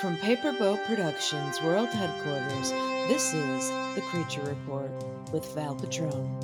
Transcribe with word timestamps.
From 0.00 0.16
Paperboat 0.18 0.84
Productions 0.84 1.60
World 1.60 1.88
Headquarters, 1.88 2.70
this 3.08 3.34
is 3.34 3.68
The 3.96 4.00
Creature 4.02 4.42
Report 4.42 4.92
with 5.32 5.44
Val 5.56 5.74
Patron. 5.74 6.38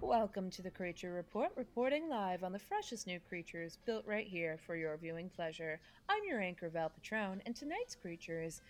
Welcome 0.00 0.48
to 0.50 0.62
The 0.62 0.70
Creature 0.70 1.12
Report, 1.14 1.50
reporting 1.56 2.08
live 2.08 2.44
on 2.44 2.52
the 2.52 2.60
freshest 2.60 3.08
new 3.08 3.18
creatures 3.18 3.78
built 3.84 4.06
right 4.06 4.28
here 4.28 4.56
for 4.64 4.76
your 4.76 4.96
viewing 4.96 5.30
pleasure. 5.30 5.80
I'm 6.08 6.22
your 6.22 6.40
anchor, 6.40 6.68
Val 6.68 6.90
Patron, 6.90 7.42
and 7.46 7.56
tonight's 7.56 7.96
creature 7.96 8.40
is 8.40 8.60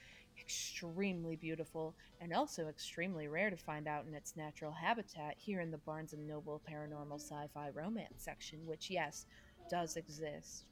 extremely 0.41 1.37
beautiful 1.37 1.95
and 2.21 2.32
also 2.32 2.69
extremely 2.69 3.29
rare 3.29 3.50
to 3.50 3.57
find 3.57 3.87
out 3.87 4.07
in 4.07 4.14
its 4.14 4.37
natural 4.37 4.73
habitat 4.73 5.35
here 5.37 5.61
in 5.61 5.71
the 5.71 5.79
Barnes 5.79 6.12
and 6.12 6.27
Noble 6.27 6.61
Paranormal 6.71 7.21
Sci-Fi 7.21 7.71
Romance 7.75 8.14
section, 8.18 8.58
which 8.67 8.91
yes, 8.91 9.27
does 9.71 9.96
exist. 9.96 10.64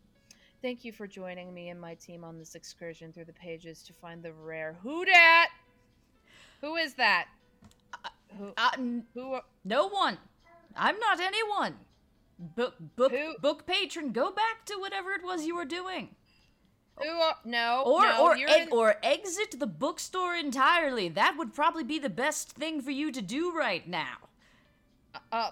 Thank 0.62 0.84
you 0.84 0.92
for 0.92 1.06
joining 1.06 1.52
me 1.52 1.70
and 1.70 1.80
my 1.80 1.94
team 1.94 2.22
on 2.22 2.38
this 2.38 2.54
excursion 2.54 3.12
through 3.12 3.24
the 3.24 3.32
pages 3.32 3.82
to 3.82 3.92
find 3.92 4.22
the 4.22 4.32
rare 4.32 4.76
Who 4.82 5.04
Dat? 5.04 5.48
Who 6.60 6.76
is 6.76 6.94
that? 6.94 7.26
Who? 8.38 8.52
Uh, 8.56 8.70
Who? 9.14 9.32
Are, 9.32 9.42
no 9.64 9.88
one. 9.88 10.18
I'm 10.76 10.98
not 11.00 11.20
anyone. 11.20 11.74
Book, 12.38 12.74
book, 12.96 13.12
Who- 13.12 13.34
book 13.40 13.66
patron. 13.66 14.12
Go 14.12 14.30
back 14.30 14.64
to 14.66 14.76
whatever 14.78 15.12
it 15.12 15.24
was 15.24 15.44
you 15.44 15.56
were 15.56 15.64
doing, 15.64 16.14
who? 17.00 17.08
Are, 17.08 17.36
no. 17.44 17.82
or 17.86 18.02
no, 18.02 18.22
or 18.26 18.36
e- 18.36 18.44
in- 18.62 18.68
or 18.72 18.96
exit 19.02 19.58
the 19.58 19.66
bookstore 19.66 20.34
entirely. 20.36 21.08
That 21.08 21.36
would 21.38 21.54
probably 21.54 21.84
be 21.84 21.98
the 21.98 22.10
best 22.10 22.52
thing 22.52 22.80
for 22.82 22.90
you 22.90 23.10
to 23.12 23.22
do 23.22 23.52
right 23.56 23.86
now. 23.88 24.16
uh, 25.32 25.50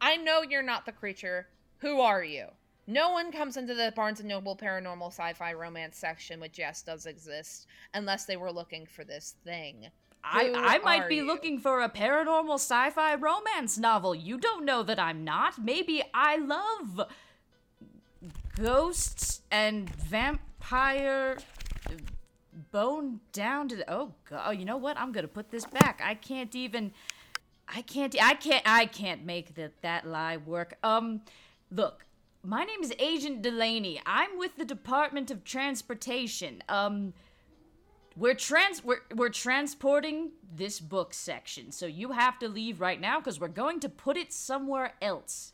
I 0.00 0.16
know 0.16 0.42
you're 0.42 0.62
not 0.62 0.86
the 0.86 0.92
creature. 0.92 1.48
Who 1.78 2.00
are 2.00 2.22
you? 2.24 2.46
No 2.86 3.10
one 3.12 3.32
comes 3.32 3.56
into 3.56 3.74
the 3.74 3.92
Barnes 3.96 4.20
and 4.20 4.28
Noble 4.28 4.56
paranormal 4.56 5.08
sci-fi 5.08 5.54
romance 5.54 5.96
section, 5.96 6.38
which 6.40 6.58
yes 6.58 6.82
does 6.82 7.06
exist, 7.06 7.66
unless 7.94 8.26
they 8.26 8.36
were 8.36 8.52
looking 8.52 8.84
for 8.86 9.04
this 9.04 9.34
thing. 9.44 9.86
I 10.22 10.46
Who 10.46 10.54
I 10.54 10.78
might 10.78 11.08
be 11.08 11.16
you? 11.16 11.26
looking 11.26 11.58
for 11.58 11.82
a 11.82 11.88
paranormal 11.88 12.54
sci-fi 12.54 13.14
romance 13.14 13.78
novel. 13.78 14.14
You 14.14 14.38
don't 14.38 14.64
know 14.64 14.82
that 14.82 14.98
I'm 14.98 15.24
not. 15.24 15.62
Maybe 15.62 16.02
I 16.14 16.36
love 16.36 17.08
ghosts 18.56 19.40
and 19.50 19.90
vampire 20.64 21.36
bone 22.70 23.20
down 23.32 23.68
to 23.68 23.76
the 23.76 23.92
oh 23.92 24.12
god 24.28 24.44
oh, 24.46 24.50
you 24.50 24.64
know 24.64 24.76
what? 24.76 24.96
I'm 24.98 25.12
gonna 25.12 25.28
put 25.28 25.50
this 25.50 25.64
back. 25.64 26.00
I 26.02 26.14
can't 26.14 26.54
even 26.54 26.92
i 27.68 27.82
can't 27.82 28.14
i 28.22 28.34
can't 28.34 28.62
i 28.66 28.86
can't 28.86 29.24
make 29.24 29.54
that 29.56 29.72
that 29.82 30.06
lie 30.06 30.36
work. 30.36 30.78
Um 30.82 31.22
look 31.70 32.06
my 32.42 32.64
name 32.64 32.82
is 32.82 32.92
agent 32.98 33.42
delaney. 33.42 34.00
I'm 34.06 34.38
with 34.38 34.56
the 34.56 34.64
department 34.64 35.30
of 35.30 35.44
transportation. 35.44 36.62
Um 36.68 37.12
we're 38.16 38.34
trans 38.34 38.84
we're, 38.84 39.02
we're 39.14 39.30
transporting 39.30 40.30
this 40.54 40.78
book 40.78 41.12
section. 41.12 41.72
So 41.72 41.86
you 41.86 42.12
have 42.12 42.38
to 42.38 42.48
leave 42.48 42.80
right 42.80 43.00
now 43.00 43.18
because 43.18 43.40
we're 43.40 43.48
going 43.48 43.80
to 43.80 43.88
put 43.88 44.16
it 44.16 44.32
somewhere 44.32 44.94
else 45.02 45.52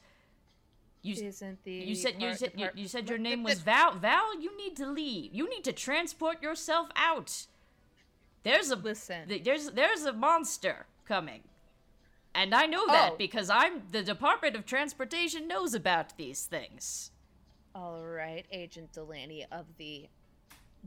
you, 1.02 1.14
Isn't 1.14 1.64
the 1.64 1.72
you 1.72 1.94
said 1.94 2.20
you 2.20 2.34
said 2.34 2.52
you, 2.56 2.68
you 2.74 2.88
said 2.88 3.08
your 3.08 3.18
name 3.18 3.42
was 3.42 3.60
Val. 3.60 3.94
Val, 3.94 4.38
you 4.40 4.56
need 4.56 4.76
to 4.76 4.86
leave. 4.86 5.32
You 5.34 5.48
need 5.48 5.64
to 5.64 5.72
transport 5.72 6.42
yourself 6.42 6.88
out. 6.94 7.46
There's 8.42 8.70
a 8.70 8.76
Listen. 8.76 9.28
There's 9.42 9.70
there's 9.70 10.04
a 10.04 10.12
monster 10.12 10.86
coming, 11.06 11.42
and 12.34 12.54
I 12.54 12.66
know 12.66 12.86
that 12.86 13.12
Oh. 13.12 13.16
because 13.16 13.48
I'm 13.50 13.82
the 13.90 14.02
Department 14.02 14.56
of 14.56 14.66
Transportation 14.66 15.48
knows 15.48 15.74
about 15.74 16.16
these 16.16 16.44
things. 16.44 17.10
All 17.74 18.04
right, 18.06 18.44
Agent 18.50 18.92
Delaney 18.92 19.46
of 19.50 19.66
the 19.78 20.08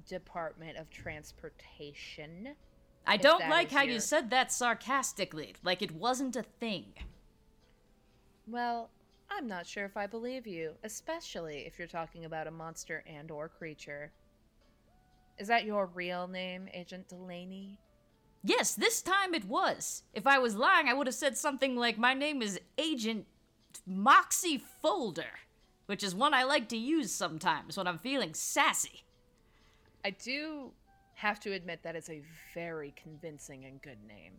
Department 0.08 0.78
of 0.78 0.90
Transportation. 0.90 2.56
I 3.06 3.18
don't 3.18 3.50
like 3.50 3.72
how 3.72 3.82
your- 3.84 3.96
you 3.96 4.00
said 4.00 4.30
that 4.30 4.52
sarcastically, 4.52 5.56
like 5.64 5.82
it 5.82 5.92
wasn't 5.92 6.36
a 6.36 6.44
thing. 6.44 6.94
Well, 8.48 8.90
I'm 9.36 9.48
not 9.48 9.66
sure 9.66 9.86
if 9.86 9.98
I 9.98 10.08
believe 10.08 10.46
you, 10.46 10.74
especially 10.84 11.66
if 11.66 11.80
you're 11.80 11.88
talking 11.88 12.26
about 12.26 12.48
a 12.48 12.52
monster 12.52 13.04
and 13.08 13.32
or 13.32 13.50
creature. 13.50 14.12
Is 15.40 15.48
that 15.48 15.66
your 15.66 15.88
real 15.88 16.28
name, 16.28 16.70
Agent 16.74 17.10
Delaney? 17.10 17.80
Yes, 18.44 18.76
this 18.76 19.02
time 19.02 19.34
it 19.34 19.46
was. 19.46 20.04
If 20.14 20.28
I 20.28 20.38
was 20.38 20.56
lying, 20.56 20.88
I 20.88 20.94
would 20.94 21.08
have 21.08 21.16
said 21.16 21.38
something 21.38 21.76
like, 21.76 21.98
"My 21.98 22.14
name 22.14 22.42
is 22.42 22.60
Agent 22.78 23.26
Moxie 23.88 24.58
Folder," 24.58 25.40
which 25.88 26.04
is 26.04 26.14
one 26.14 26.34
I 26.34 26.44
like 26.44 26.68
to 26.70 26.78
use 26.78 27.12
sometimes 27.12 27.78
when 27.78 27.88
I'm 27.88 27.98
feeling 27.98 28.34
sassy. 28.34 29.04
I 30.06 30.12
do 30.12 30.74
have 31.16 31.40
to 31.42 31.54
admit 31.54 31.84
that 31.84 31.96
it's 31.96 32.10
a 32.10 32.22
very 32.54 32.94
convincing 33.02 33.66
and 33.66 33.82
good 33.82 34.04
name. 34.06 34.34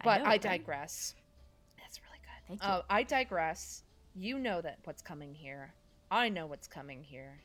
I 0.00 0.04
But 0.04 0.22
know, 0.22 0.30
I, 0.30 0.38
digress. 0.38 1.14
That's 1.78 2.00
really 2.02 2.18
good. 2.22 2.48
Thank 2.48 2.62
you. 2.62 2.68
Uh, 2.68 2.82
I 2.88 3.02
digress. 3.02 3.84
You 4.14 4.38
know 4.38 4.60
that 4.60 4.78
what's 4.84 5.02
coming 5.02 5.34
here. 5.34 5.72
I 6.10 6.28
know 6.28 6.46
what's 6.46 6.66
coming 6.66 7.02
here. 7.02 7.40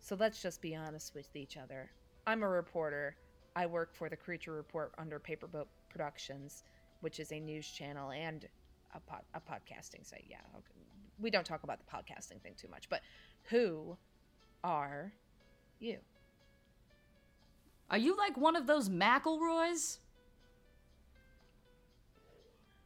So 0.00 0.16
let's 0.18 0.42
just 0.42 0.60
be 0.60 0.74
honest 0.74 1.14
with 1.14 1.34
each 1.34 1.56
other. 1.56 1.90
I'm 2.26 2.42
a 2.42 2.48
reporter. 2.48 3.16
I 3.56 3.66
work 3.66 3.94
for 3.94 4.08
the 4.08 4.16
Creature 4.16 4.52
Report 4.52 4.92
under 4.98 5.18
Paperboat 5.18 5.66
Productions, 5.88 6.64
which 7.00 7.18
is 7.18 7.32
a 7.32 7.40
news 7.40 7.66
channel 7.66 8.10
and 8.10 8.46
a, 8.94 8.98
a 9.34 9.40
podcasting 9.40 10.06
site. 10.06 10.26
Yeah, 10.28 10.38
okay. 10.54 10.74
we 11.18 11.30
don't 11.30 11.46
talk 11.46 11.62
about 11.62 11.78
the 11.78 11.84
podcasting 11.84 12.42
thing 12.42 12.54
too 12.56 12.68
much. 12.68 12.88
But 12.88 13.00
who 13.44 13.96
are 14.62 15.12
you? 15.78 15.98
Are 17.90 17.98
you 17.98 18.16
like 18.16 18.36
one 18.36 18.56
of 18.56 18.66
those 18.66 18.88
McElroys? 18.88 19.98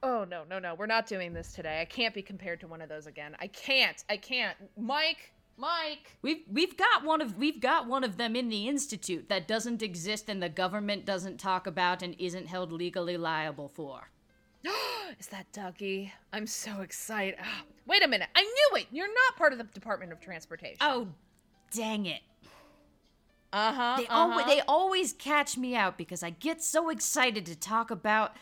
Oh 0.02 0.24
no, 0.28 0.44
no, 0.48 0.58
no. 0.58 0.74
We're 0.74 0.86
not 0.86 1.06
doing 1.06 1.32
this 1.32 1.52
today. 1.52 1.80
I 1.80 1.84
can't 1.84 2.14
be 2.14 2.22
compared 2.22 2.60
to 2.60 2.66
one 2.66 2.82
of 2.82 2.88
those 2.88 3.06
again. 3.06 3.36
I 3.40 3.46
can't. 3.48 4.04
I 4.08 4.16
can't. 4.16 4.56
Mike, 4.76 5.32
Mike. 5.56 6.16
We've 6.22 6.42
we've 6.50 6.76
got 6.76 7.04
one 7.04 7.20
of 7.20 7.38
we've 7.38 7.60
got 7.60 7.86
one 7.86 8.04
of 8.04 8.16
them 8.16 8.36
in 8.36 8.48
the 8.48 8.68
institute 8.68 9.28
that 9.28 9.48
doesn't 9.48 9.82
exist 9.82 10.28
and 10.28 10.42
the 10.42 10.48
government 10.48 11.04
doesn't 11.04 11.38
talk 11.38 11.66
about 11.66 12.02
and 12.02 12.14
isn't 12.18 12.46
held 12.46 12.72
legally 12.72 13.16
liable 13.16 13.68
for. 13.68 14.10
Is 15.18 15.28
that 15.28 15.50
Dougie? 15.52 16.12
I'm 16.32 16.46
so 16.46 16.80
excited. 16.80 17.38
Wait 17.86 18.04
a 18.04 18.08
minute. 18.08 18.28
I 18.34 18.42
knew 18.42 18.80
it. 18.80 18.86
You're 18.90 19.08
not 19.08 19.36
part 19.36 19.52
of 19.52 19.58
the 19.58 19.64
Department 19.64 20.12
of 20.12 20.20
Transportation. 20.20 20.78
Oh, 20.80 21.08
dang 21.72 22.06
it. 22.06 22.20
uh-huh. 23.52 23.94
They 23.96 24.06
uh-huh. 24.06 24.18
always 24.18 24.46
they 24.46 24.60
always 24.68 25.12
catch 25.14 25.56
me 25.56 25.74
out 25.74 25.96
because 25.96 26.22
I 26.22 26.30
get 26.30 26.62
so 26.62 26.90
excited 26.90 27.46
to 27.46 27.56
talk 27.56 27.90
about 27.90 28.36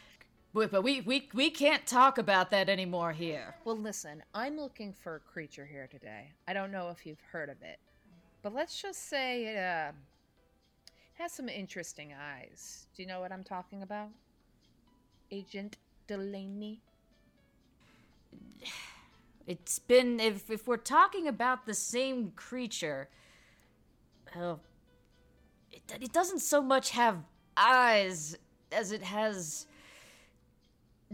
but 0.54 0.84
we, 0.84 1.00
we 1.00 1.28
we 1.34 1.50
can't 1.50 1.84
talk 1.84 2.16
about 2.16 2.50
that 2.52 2.68
anymore 2.68 3.12
here. 3.12 3.56
Well, 3.64 3.76
listen. 3.76 4.22
I'm 4.34 4.56
looking 4.56 4.92
for 4.92 5.16
a 5.16 5.20
creature 5.20 5.66
here 5.66 5.88
today. 5.90 6.30
I 6.46 6.52
don't 6.52 6.70
know 6.70 6.90
if 6.90 7.04
you've 7.04 7.20
heard 7.32 7.48
of 7.48 7.60
it, 7.62 7.80
but 8.40 8.54
let's 8.54 8.80
just 8.80 9.08
say 9.08 9.46
it 9.46 9.58
uh, 9.58 9.90
has 11.14 11.32
some 11.32 11.48
interesting 11.48 12.14
eyes. 12.14 12.86
Do 12.96 13.02
you 13.02 13.08
know 13.08 13.20
what 13.20 13.32
I'm 13.32 13.42
talking 13.42 13.82
about? 13.82 14.10
Agent 15.30 15.76
Delaney. 16.06 16.80
It's 19.46 19.78
been 19.78 20.20
if 20.20 20.48
if 20.48 20.66
we're 20.66 20.78
talking 20.78 21.28
about 21.28 21.66
the 21.66 21.74
same 21.74 22.30
creature, 22.30 23.10
oh, 24.34 24.58
it 25.70 25.82
it 26.00 26.14
doesn't 26.14 26.38
so 26.38 26.62
much 26.62 26.92
have 26.92 27.18
eyes 27.54 28.38
as 28.72 28.90
it 28.90 29.02
has 29.02 29.66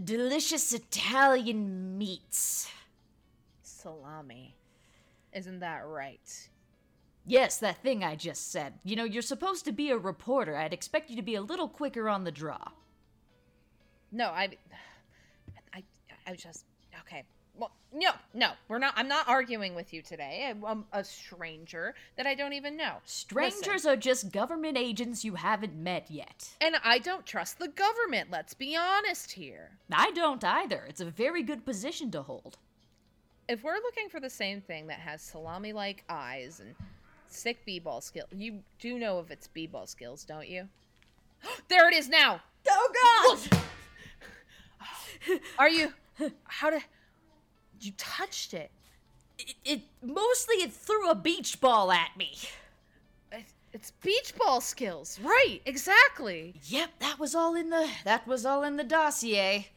delicious 0.05 0.73
Italian 0.73 1.99
meats. 1.99 2.71
Salami. 3.63 4.55
Isn't 5.33 5.61
that 5.61 5.87
right? 5.87 6.49
Yes, 7.27 7.59
that 7.59 7.83
thing 7.83 8.03
I 8.03 8.17
just 8.17 8.51
said. 8.51 8.75
You 8.83 8.97
know, 8.97 9.05
you're 9.05 9.23
supposed 9.23 9.65
to 9.67 9.73
be 9.73 9.91
a 9.91 9.99
reporter. 9.99 10.57
I'd 10.57 10.73
expect 10.73 11.11
you 11.11 11.17
to 11.17 11.23
be 11.23 11.35
a 11.35 11.43
little 11.43 11.69
quicker 11.69 12.09
on 12.09 12.25
the 12.25 12.33
draw. 12.33 12.59
No, 14.11 14.27
I, 14.27 14.57
I, 15.75 15.85
I 16.27 16.35
just 16.35 16.65
okay. 17.01 17.25
Well, 17.61 17.71
no, 17.93 18.13
no, 18.33 18.53
we're 18.69 18.79
not. 18.79 18.95
I'm 18.97 19.07
not 19.07 19.29
arguing 19.29 19.75
with 19.75 19.93
you 19.93 20.01
today. 20.01 20.51
I'm, 20.67 20.87
a 20.95 21.05
stranger 21.05 21.95
that 22.17 22.27
I 22.27 22.35
don't 22.35 22.55
even 22.55 22.75
know. 22.75 22.97
Strangers 23.05 23.67
Listen, 23.67 23.91
are 23.91 23.97
just 23.97 24.33
government 24.33 24.79
agents 24.79 25.25
you 25.27 25.35
haven't 25.35 25.77
met 25.77 26.11
yet. 26.11 26.49
and 26.63 26.77
I 26.83 26.99
don't 26.99 27.27
trust 27.27 27.59
the 27.59 27.69
government. 27.69 28.31
Let's 28.31 28.55
be 28.55 28.77
honest 28.77 29.33
here. 29.33 29.73
I 29.93 30.11
don't 30.13 30.43
either. 30.43 30.87
It's 30.89 31.03
a 31.03 31.11
very 31.11 31.43
good 31.43 31.67
position 31.67 32.11
to 32.13 32.23
hold. 32.23 32.57
If 33.47 33.63
we're 33.63 33.75
looking 33.75 34.09
for 34.09 34.21
the 34.21 34.31
same 34.31 34.63
thing 34.63 34.87
that 34.87 35.01
has 35.01 35.21
salami-like 35.21 36.05
eyes 36.09 36.61
and 36.61 36.75
sick 37.27 37.59
b-ball 37.67 38.01
skill, 38.01 38.25
you 38.35 38.61
do 38.79 38.99
know 38.99 39.19
of 39.19 39.31
its 39.31 39.49
b-ball 39.49 39.87
skills, 39.87 40.25
don't 40.25 40.49
you? 40.49 40.67
there 41.69 41.89
it 41.89 41.95
is 41.95 42.09
now. 42.09 42.41
Oh 42.67 43.39
God! 43.51 43.61
Are 45.59 45.69
you? 45.69 45.93
How 46.45 46.71
to? 46.71 46.81
You 47.81 47.93
touched 47.97 48.55
it. 48.55 48.71
It, 49.39 49.55
it 49.65 49.81
mostly 50.03 50.57
it 50.57 50.73
threw 50.73 51.09
a 51.11 51.15
beach 51.15 51.61
ball 51.61 51.91
at 51.93 52.17
me. 52.17 52.37
It's- 53.73 53.93
beach 54.03 54.35
ball 54.37 54.61
skills. 54.61 55.19
Right, 55.23 55.61
exactly. 55.65 56.55
Yep, 56.65 56.91
that 56.99 57.19
was 57.21 57.35
all 57.37 57.55
in 57.55 57.71
the 57.71 57.89
that 58.05 58.27
was 58.27 58.45
all 58.45 58.65
in 58.65 58.77
the 58.77 58.83
dossier. 58.85 59.69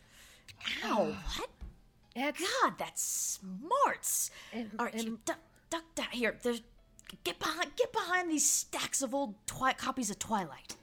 Ow! 0.85 1.15
What? 1.37 1.49
It's, 2.15 2.39
God, 2.61 2.73
that's 2.79 3.39
smarts. 3.41 4.31
And- 4.51 4.71
all 4.79 4.85
right, 4.85 4.93
and- 4.95 5.03
here, 5.03 5.17
duck, 5.25 5.39
duck 5.69 5.83
down 5.95 6.07
here. 6.11 6.37
There's, 6.41 6.61
get 7.23 7.37
behind, 7.39 7.75
get 7.75 7.91
behind 7.93 8.31
these 8.31 8.49
stacks 8.49 9.01
of 9.03 9.13
old 9.13 9.35
twi- 9.45 9.73
copies 9.73 10.09
of 10.09 10.17
Twilight. 10.19 10.75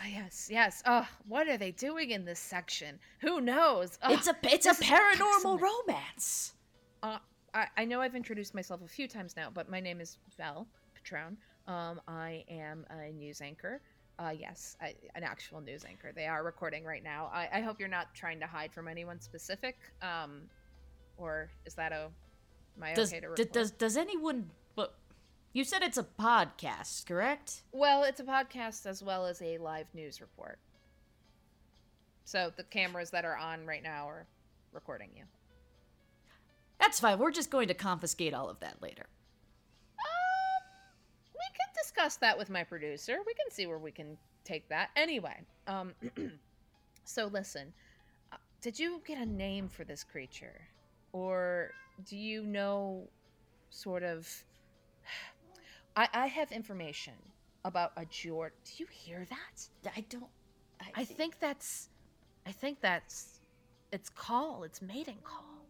Ah, 0.00 0.06
yes, 0.06 0.48
yes. 0.50 0.82
Oh, 0.86 1.06
what 1.28 1.46
are 1.48 1.56
they 1.58 1.70
doing 1.70 2.10
in 2.10 2.24
this 2.24 2.38
section? 2.40 2.98
Who 3.20 3.40
knows? 3.42 3.98
Ugh, 4.02 4.12
it's 4.12 4.26
a 4.26 4.36
it's 4.42 4.66
a 4.66 4.72
paranormal 4.82 5.60
romance. 5.60 6.52
Uh, 7.04 7.18
I, 7.52 7.66
I 7.76 7.84
know 7.84 8.00
I've 8.00 8.14
introduced 8.14 8.54
myself 8.54 8.80
a 8.82 8.88
few 8.88 9.06
times 9.06 9.36
now, 9.36 9.50
but 9.52 9.68
my 9.68 9.78
name 9.78 10.00
is 10.00 10.16
Val 10.38 10.66
Patron. 10.94 11.36
Um, 11.68 12.00
I 12.08 12.44
am 12.48 12.86
a 12.90 13.12
news 13.12 13.42
anchor. 13.42 13.82
Uh, 14.18 14.32
yes, 14.36 14.76
I, 14.80 14.94
an 15.14 15.22
actual 15.22 15.60
news 15.60 15.84
anchor. 15.84 16.12
They 16.14 16.26
are 16.26 16.42
recording 16.42 16.82
right 16.82 17.04
now. 17.04 17.30
I, 17.32 17.48
I 17.52 17.60
hope 17.60 17.78
you're 17.78 17.88
not 17.88 18.14
trying 18.14 18.40
to 18.40 18.46
hide 18.46 18.72
from 18.72 18.88
anyone 18.88 19.20
specific. 19.20 19.76
Um, 20.00 20.42
or 21.18 21.50
is 21.66 21.74
that 21.74 21.92
a? 21.92 22.08
Am 22.76 22.82
I 22.82 22.94
Does 22.94 23.12
okay 23.12 23.20
to 23.20 23.28
report? 23.28 23.52
does 23.52 23.70
does 23.72 23.96
anyone? 23.98 24.50
Well, 24.74 24.90
you 25.52 25.64
said 25.64 25.82
it's 25.82 25.98
a 25.98 26.04
podcast, 26.04 27.06
correct? 27.06 27.64
Well, 27.72 28.04
it's 28.04 28.20
a 28.20 28.24
podcast 28.24 28.86
as 28.86 29.02
well 29.02 29.26
as 29.26 29.42
a 29.42 29.58
live 29.58 29.86
news 29.94 30.22
report. 30.22 30.58
So 32.24 32.50
the 32.56 32.64
cameras 32.64 33.10
that 33.10 33.26
are 33.26 33.36
on 33.36 33.66
right 33.66 33.82
now 33.82 34.08
are 34.08 34.26
recording 34.72 35.10
you. 35.14 35.24
That's 36.84 37.00
fine. 37.00 37.18
We're 37.18 37.30
just 37.30 37.50
going 37.50 37.68
to 37.68 37.74
confiscate 37.74 38.34
all 38.34 38.50
of 38.50 38.60
that 38.60 38.82
later. 38.82 39.06
Um, 39.98 40.68
we 41.32 41.56
can 41.56 41.66
discuss 41.82 42.16
that 42.16 42.36
with 42.36 42.50
my 42.50 42.62
producer. 42.62 43.16
We 43.26 43.32
can 43.32 43.50
see 43.50 43.66
where 43.66 43.78
we 43.78 43.90
can 43.90 44.18
take 44.44 44.68
that. 44.68 44.90
Anyway, 44.94 45.40
um, 45.66 45.94
so 47.04 47.28
listen, 47.28 47.72
uh, 48.32 48.36
did 48.60 48.78
you 48.78 49.00
get 49.06 49.16
a 49.16 49.24
name 49.24 49.66
for 49.66 49.84
this 49.84 50.04
creature, 50.04 50.60
or 51.12 51.70
do 52.04 52.18
you 52.18 52.44
know, 52.44 53.08
sort 53.70 54.02
of? 54.02 54.28
I 55.96 56.06
I 56.12 56.26
have 56.26 56.52
information 56.52 57.14
about 57.64 57.92
a 57.96 58.04
Jord. 58.04 58.52
Do 58.66 58.72
you 58.76 58.86
hear 58.90 59.24
that? 59.30 59.90
I 59.96 60.04
don't. 60.10 60.28
I 60.94 61.04
think 61.04 61.40
that's, 61.40 61.88
I 62.46 62.52
think 62.52 62.82
that's, 62.82 63.40
its 63.90 64.10
call. 64.10 64.64
Its 64.64 64.82
mating 64.82 65.16
call. 65.24 65.63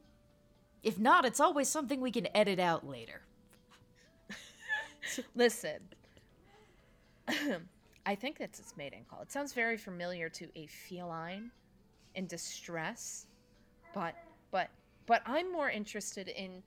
If 0.85 0.99
not, 0.99 1.25
it's 1.25 1.41
always 1.41 1.69
something 1.69 2.01
we 2.01 2.11
can 2.13 2.29
edit 2.37 2.61
out 2.61 2.87
later. 2.87 3.23
Listen. 5.35 5.81
I 8.07 8.15
think 8.15 8.39
that's 8.39 8.61
its 8.61 8.77
mating 8.77 9.07
call. 9.09 9.23
It 9.23 9.33
sounds 9.33 9.55
very 9.55 9.79
familiar 9.79 10.29
to 10.29 10.47
a 10.55 10.67
feline 10.67 11.51
in 12.15 12.27
distress, 12.27 13.27
but 13.95 14.15
but 14.51 14.69
but 15.07 15.23
I'm 15.25 15.51
more 15.51 15.71
interested 15.71 16.29
in 16.29 16.63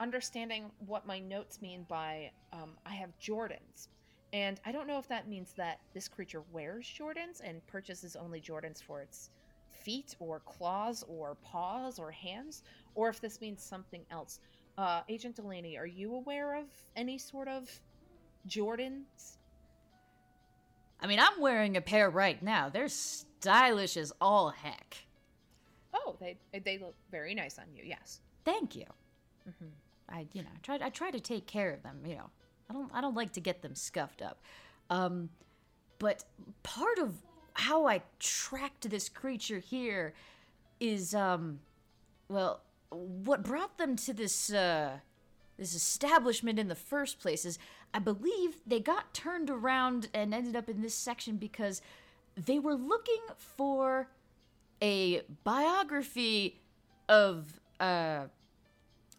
understanding 0.00 0.72
what 0.86 1.06
my 1.06 1.20
notes 1.20 1.62
mean 1.62 1.86
by 1.88 2.32
um, 2.52 2.72
I 2.84 2.94
have 2.94 3.10
Jordans, 3.20 3.86
and 4.32 4.60
I 4.66 4.72
don't 4.72 4.88
know 4.88 4.98
if 4.98 5.06
that 5.08 5.28
means 5.28 5.52
that 5.56 5.78
this 5.94 6.08
creature 6.08 6.42
wears 6.52 6.86
Jordans 6.86 7.40
and 7.44 7.64
purchases 7.68 8.16
only 8.16 8.40
Jordans 8.40 8.82
for 8.82 9.00
its 9.00 9.30
feet 9.70 10.16
or 10.18 10.40
claws 10.40 11.04
or 11.08 11.36
paws 11.42 12.00
or 12.00 12.10
hands, 12.10 12.62
or 12.94 13.08
if 13.08 13.20
this 13.20 13.40
means 13.40 13.62
something 13.62 14.02
else. 14.10 14.40
Uh, 14.78 15.02
Agent 15.08 15.36
Delaney, 15.36 15.76
are 15.76 15.86
you 15.86 16.14
aware 16.14 16.54
of 16.54 16.64
any 16.96 17.18
sort 17.18 17.48
of 17.48 17.68
Jordans? 18.48 19.36
I 21.00 21.06
mean, 21.06 21.20
I'm 21.20 21.40
wearing 21.40 21.76
a 21.76 21.80
pair 21.80 22.10
right 22.10 22.42
now. 22.42 22.68
They're 22.68 22.88
stylish 22.88 23.96
as 23.96 24.12
all 24.20 24.50
heck. 24.50 24.96
Oh, 25.92 26.16
they 26.20 26.36
they 26.64 26.78
look 26.78 26.94
very 27.10 27.34
nice 27.34 27.58
on 27.58 27.64
you. 27.74 27.82
Yes. 27.84 28.20
Thank 28.44 28.76
you. 28.76 28.86
hmm 29.44 29.68
I, 30.12 30.26
you 30.32 30.42
know, 30.42 30.48
I 30.52 30.58
try. 30.62 30.78
I 30.82 30.90
try 30.90 31.10
to 31.12 31.20
take 31.20 31.46
care 31.46 31.70
of 31.70 31.82
them. 31.82 32.00
You 32.04 32.16
know, 32.16 32.30
I 32.68 32.72
don't. 32.72 32.90
I 32.92 33.00
don't 33.00 33.14
like 33.14 33.32
to 33.34 33.40
get 33.40 33.62
them 33.62 33.74
scuffed 33.74 34.22
up. 34.22 34.42
Um, 34.90 35.28
but 35.98 36.24
part 36.62 36.98
of 36.98 37.14
how 37.54 37.86
I 37.86 38.02
tracked 38.18 38.90
this 38.90 39.08
creature 39.08 39.60
here 39.60 40.14
is, 40.80 41.14
um, 41.14 41.60
well, 42.28 42.60
what 42.90 43.42
brought 43.42 43.78
them 43.78 43.96
to 43.96 44.12
this 44.12 44.52
uh, 44.52 44.98
this 45.58 45.74
establishment 45.74 46.58
in 46.58 46.68
the 46.68 46.74
first 46.74 47.20
place 47.20 47.44
is 47.44 47.58
I 47.92 47.98
believe 47.98 48.56
they 48.66 48.80
got 48.80 49.14
turned 49.14 49.50
around 49.50 50.08
and 50.14 50.34
ended 50.34 50.56
up 50.56 50.68
in 50.68 50.80
this 50.80 50.94
section 50.94 51.36
because 51.36 51.82
they 52.36 52.58
were 52.58 52.74
looking 52.74 53.22
for 53.36 54.08
a 54.82 55.22
biography 55.44 56.60
of 57.08 57.60
uh 57.78 58.26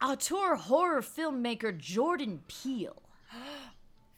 auteur 0.02 0.56
horror 0.56 1.02
filmmaker 1.02 1.78
Jordan 1.78 2.42
Peele. 2.48 3.02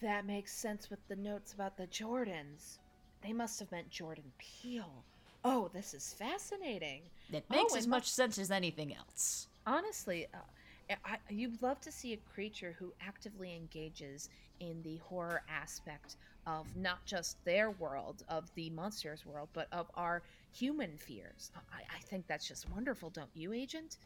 That 0.01 0.25
makes 0.25 0.51
sense 0.51 0.89
with 0.89 0.99
the 1.07 1.15
notes 1.15 1.53
about 1.53 1.77
the 1.77 1.87
Jordans. 1.87 2.79
They 3.21 3.31
must 3.31 3.57
have 3.61 3.71
meant 3.71 3.89
Jordan 3.89 4.33
Peele. 4.37 5.05
Oh, 5.43 5.69
this 5.73 5.93
is 5.93 6.13
fascinating. 6.13 7.03
It 7.31 7.49
makes 7.49 7.73
Oh, 7.73 7.77
as 7.77 7.87
much 7.87 8.09
sense 8.09 8.37
as 8.37 8.51
anything 8.51 8.93
else. 8.95 9.47
Honestly, 9.65 10.27
uh, 10.33 10.95
I, 11.05 11.17
you'd 11.29 11.61
love 11.61 11.79
to 11.81 11.91
see 11.91 12.13
a 12.13 12.17
creature 12.17 12.75
who 12.77 12.93
actively 13.01 13.55
engages 13.55 14.29
in 14.59 14.81
the 14.83 14.97
horror 14.97 15.41
aspect 15.49 16.17
of 16.45 16.65
not 16.75 17.05
just 17.05 17.43
their 17.45 17.71
world, 17.71 18.23
of 18.27 18.49
the 18.55 18.69
monsters 18.69 19.25
world, 19.25 19.49
but 19.53 19.67
of 19.71 19.89
our 19.95 20.23
human 20.51 20.97
fears. 20.97 21.51
I, 21.71 21.81
I 21.95 21.99
think 22.09 22.27
that's 22.27 22.47
just 22.47 22.69
wonderful, 22.69 23.09
don't 23.09 23.31
you, 23.33 23.53
Agent? 23.53 23.97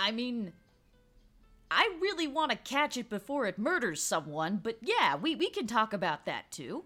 I 0.00 0.10
mean, 0.12 0.52
I 1.70 1.96
really 2.00 2.26
want 2.26 2.50
to 2.50 2.56
catch 2.56 2.96
it 2.96 3.08
before 3.10 3.46
it 3.46 3.58
murders 3.58 4.02
someone, 4.02 4.60
but 4.62 4.78
yeah, 4.82 5.16
we, 5.16 5.34
we 5.34 5.50
can 5.50 5.66
talk 5.66 5.92
about 5.92 6.24
that 6.26 6.50
too. 6.50 6.84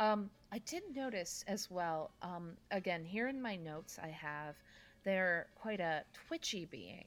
Um, 0.00 0.30
I 0.52 0.58
did 0.58 0.82
notice 0.94 1.44
as 1.48 1.70
well. 1.70 2.12
Um, 2.22 2.52
again, 2.70 3.04
here 3.04 3.28
in 3.28 3.40
my 3.40 3.56
notes, 3.56 3.98
I 4.02 4.08
have 4.08 4.56
they're 5.04 5.46
quite 5.56 5.80
a 5.80 6.04
twitchy 6.26 6.64
being. 6.66 7.04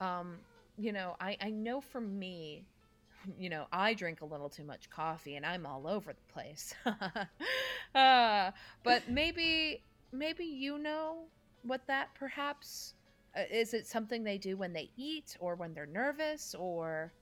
Um, 0.00 0.36
you 0.78 0.92
know, 0.92 1.16
I 1.20 1.36
I 1.40 1.50
know 1.50 1.80
for 1.80 2.00
me, 2.00 2.64
you 3.38 3.48
know, 3.50 3.66
I 3.72 3.94
drink 3.94 4.20
a 4.20 4.24
little 4.26 4.48
too 4.48 4.64
much 4.64 4.90
coffee 4.90 5.36
and 5.36 5.46
I'm 5.46 5.66
all 5.66 5.86
over 5.86 6.12
the 6.12 6.32
place. 6.32 6.74
uh, 7.94 8.50
but 8.82 9.08
maybe 9.08 9.82
maybe 10.12 10.44
you 10.44 10.78
know 10.78 11.24
what 11.62 11.86
that 11.86 12.14
perhaps 12.14 12.94
uh, 13.36 13.42
is. 13.50 13.74
It 13.74 13.86
something 13.86 14.24
they 14.24 14.38
do 14.38 14.56
when 14.56 14.72
they 14.72 14.90
eat 14.96 15.36
or 15.40 15.54
when 15.56 15.74
they're 15.74 15.86
nervous 15.86 16.54
or 16.58 17.12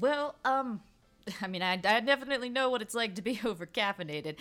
Well, 0.00 0.36
um, 0.44 0.80
I 1.42 1.46
mean, 1.46 1.62
I, 1.62 1.72
I 1.72 2.00
definitely 2.00 2.48
know 2.48 2.70
what 2.70 2.82
it's 2.82 2.94
like 2.94 3.14
to 3.14 3.22
be 3.22 3.36
overcaffeinated. 3.42 4.36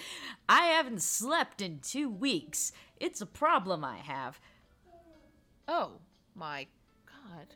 I 0.48 0.66
haven't 0.66 1.02
slept 1.02 1.62
in 1.62 1.80
two 1.80 2.10
weeks. 2.10 2.72
It's 3.00 3.22
a 3.22 3.26
problem 3.26 3.84
I 3.84 3.98
have. 3.98 4.40
oh 5.68 5.94
my 6.36 6.68
god. 7.06 7.48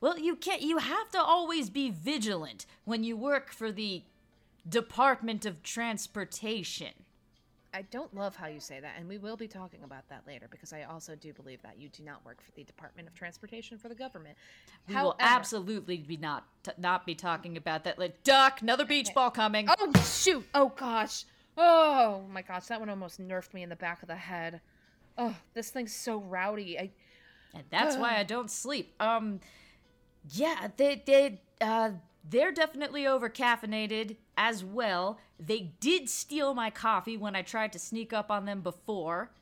Well, 0.00 0.18
you 0.18 0.36
can't. 0.36 0.62
You 0.62 0.78
have 0.78 1.10
to 1.10 1.22
always 1.22 1.70
be 1.70 1.90
vigilant 1.90 2.66
when 2.84 3.04
you 3.04 3.16
work 3.16 3.52
for 3.52 3.70
the 3.70 4.02
Department 4.68 5.46
of 5.46 5.62
Transportation. 5.62 7.01
I 7.74 7.82
don't 7.82 8.14
love 8.14 8.36
how 8.36 8.48
you 8.48 8.60
say 8.60 8.80
that, 8.80 8.94
and 8.98 9.08
we 9.08 9.18
will 9.18 9.36
be 9.36 9.48
talking 9.48 9.82
about 9.82 10.08
that 10.10 10.22
later 10.26 10.46
because 10.50 10.72
I 10.72 10.82
also 10.82 11.14
do 11.14 11.32
believe 11.32 11.62
that 11.62 11.78
you 11.78 11.88
do 11.88 12.02
not 12.02 12.24
work 12.24 12.42
for 12.42 12.52
the 12.52 12.64
Department 12.64 13.08
of 13.08 13.14
Transportation 13.14 13.78
for 13.78 13.88
the 13.88 13.94
government. 13.94 14.36
We 14.88 14.94
will 14.94 15.16
absolutely 15.18 15.98
be 15.98 16.16
not 16.16 16.44
t- 16.62 16.72
not 16.76 17.06
be 17.06 17.14
talking 17.14 17.56
about 17.56 17.84
that. 17.84 17.98
Like, 17.98 18.22
duck, 18.24 18.60
another 18.60 18.84
beach 18.84 19.08
ball 19.14 19.30
coming. 19.30 19.68
Oh 19.68 19.92
shoot! 20.02 20.44
Oh 20.54 20.72
gosh! 20.76 21.24
Oh 21.56 22.24
my 22.30 22.42
gosh! 22.42 22.66
That 22.66 22.80
one 22.80 22.90
almost 22.90 23.20
nerfed 23.20 23.54
me 23.54 23.62
in 23.62 23.68
the 23.68 23.76
back 23.76 24.02
of 24.02 24.08
the 24.08 24.16
head. 24.16 24.60
Oh, 25.16 25.34
this 25.54 25.70
thing's 25.70 25.94
so 25.94 26.18
rowdy. 26.18 26.78
I 26.78 26.90
and 27.54 27.64
that's 27.70 27.96
why 27.96 28.18
I 28.18 28.22
don't 28.22 28.50
sleep. 28.50 28.94
Um, 29.00 29.40
yeah, 30.30 30.68
they 30.76 31.02
they 31.06 31.40
uh 31.60 31.92
they're 32.28 32.52
definitely 32.52 33.06
over 33.06 33.28
caffeinated 33.28 34.16
as 34.36 34.64
well. 34.64 35.18
They 35.44 35.72
did 35.80 36.08
steal 36.08 36.54
my 36.54 36.70
coffee 36.70 37.16
when 37.16 37.34
I 37.34 37.42
tried 37.42 37.72
to 37.72 37.78
sneak 37.78 38.12
up 38.12 38.30
on 38.30 38.44
them 38.44 38.60
before, 38.60 39.32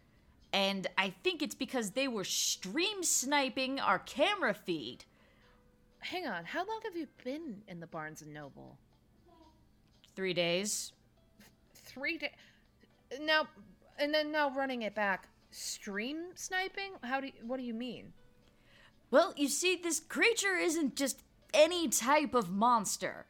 and 0.53 0.87
I 0.97 1.13
think 1.23 1.43
it's 1.43 1.55
because 1.55 1.91
they 1.91 2.09
were 2.09 2.25
stream 2.25 3.03
sniping 3.03 3.79
our 3.79 3.99
camera 3.99 4.55
feed. 4.55 5.05
hang 5.99 6.27
on. 6.27 6.47
How 6.47 6.61
long 6.61 6.81
have 6.85 6.97
you 6.97 7.07
been 7.23 7.63
in 7.69 7.81
the 7.81 7.87
Barnes 7.87 8.23
and 8.23 8.33
Noble? 8.33 8.79
Three 10.17 10.33
days. 10.33 10.93
Three 11.75 12.17
days. 12.17 12.31
Now, 13.21 13.49
and 13.99 14.15
then 14.15 14.33
now 14.33 14.51
running 14.51 14.83
it 14.83 14.95
back. 14.95 15.29
Stream 15.51 16.29
sniping? 16.35 16.93
How 17.03 17.21
do 17.21 17.27
you, 17.27 17.33
what 17.47 17.59
do 17.59 17.63
you 17.63 17.75
mean? 17.75 18.13
Well, 19.11 19.35
you 19.37 19.49
see, 19.49 19.77
this 19.77 20.01
creature 20.01 20.57
isn't 20.57 20.97
just 20.97 21.21
any 21.53 21.89
type 21.89 22.35
of 22.35 22.51
monster. 22.51 23.27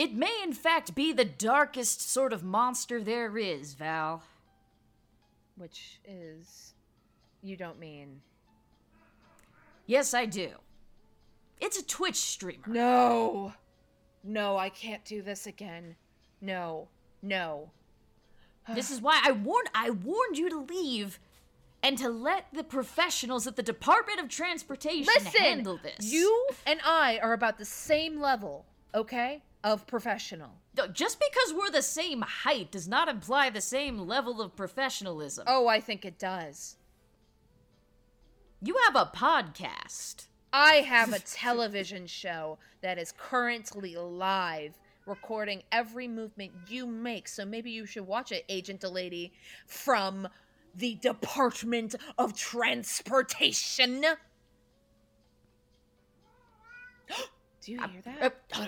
It 0.00 0.14
may, 0.14 0.34
in 0.42 0.54
fact, 0.54 0.94
be 0.94 1.12
the 1.12 1.26
darkest 1.26 2.10
sort 2.10 2.32
of 2.32 2.42
monster 2.42 3.02
there 3.04 3.36
is, 3.36 3.74
Val. 3.74 4.22
Which 5.58 6.00
is. 6.06 6.72
You 7.42 7.54
don't 7.54 7.78
mean. 7.78 8.22
Yes, 9.84 10.14
I 10.14 10.24
do. 10.24 10.52
It's 11.60 11.78
a 11.78 11.84
Twitch 11.84 12.16
streamer. 12.16 12.62
No! 12.66 13.52
No, 14.24 14.56
I 14.56 14.70
can't 14.70 15.04
do 15.04 15.20
this 15.20 15.46
again. 15.46 15.96
No. 16.40 16.88
No. 17.20 17.70
This 18.74 18.90
is 18.90 19.02
why 19.02 19.20
I 19.22 19.32
warned 19.32 19.68
I 19.74 19.90
warned 19.90 20.38
you 20.38 20.48
to 20.48 20.60
leave 20.60 21.20
and 21.82 21.98
to 21.98 22.08
let 22.08 22.46
the 22.54 22.64
professionals 22.64 23.46
at 23.46 23.56
the 23.56 23.62
Department 23.62 24.18
of 24.18 24.30
Transportation 24.30 25.12
Listen! 25.14 25.42
handle 25.42 25.78
this. 25.82 26.10
You 26.10 26.48
and 26.64 26.80
I 26.86 27.18
are 27.22 27.34
about 27.34 27.58
the 27.58 27.66
same 27.66 28.18
level, 28.18 28.64
okay? 28.94 29.42
Of 29.62 29.86
professional. 29.86 30.52
Just 30.92 31.20
because 31.20 31.52
we're 31.54 31.70
the 31.70 31.82
same 31.82 32.22
height 32.22 32.70
does 32.70 32.88
not 32.88 33.08
imply 33.08 33.50
the 33.50 33.60
same 33.60 33.98
level 33.98 34.40
of 34.40 34.56
professionalism. 34.56 35.44
Oh, 35.46 35.66
I 35.66 35.80
think 35.80 36.04
it 36.04 36.18
does. 36.18 36.76
You 38.62 38.76
have 38.86 38.96
a 38.96 39.10
podcast. 39.14 40.26
I 40.52 40.74
have 40.76 41.12
a 41.12 41.18
television 41.24 42.06
show 42.06 42.58
that 42.82 42.98
is 42.98 43.12
currently 43.16 43.96
live, 43.96 44.78
recording 45.06 45.62
every 45.72 46.08
movement 46.08 46.52
you 46.68 46.86
make. 46.86 47.28
So 47.28 47.44
maybe 47.44 47.70
you 47.70 47.86
should 47.86 48.06
watch 48.06 48.32
it, 48.32 48.44
Agent 48.48 48.80
Delaney, 48.80 49.32
from 49.66 50.28
the 50.74 50.94
Department 50.96 51.94
of 52.18 52.36
Transportation. 52.36 54.00
Do 57.62 57.72
you 57.72 57.80
uh, 57.80 57.88
hear 57.88 58.02
that? 58.02 58.34
Uh, 58.52 58.66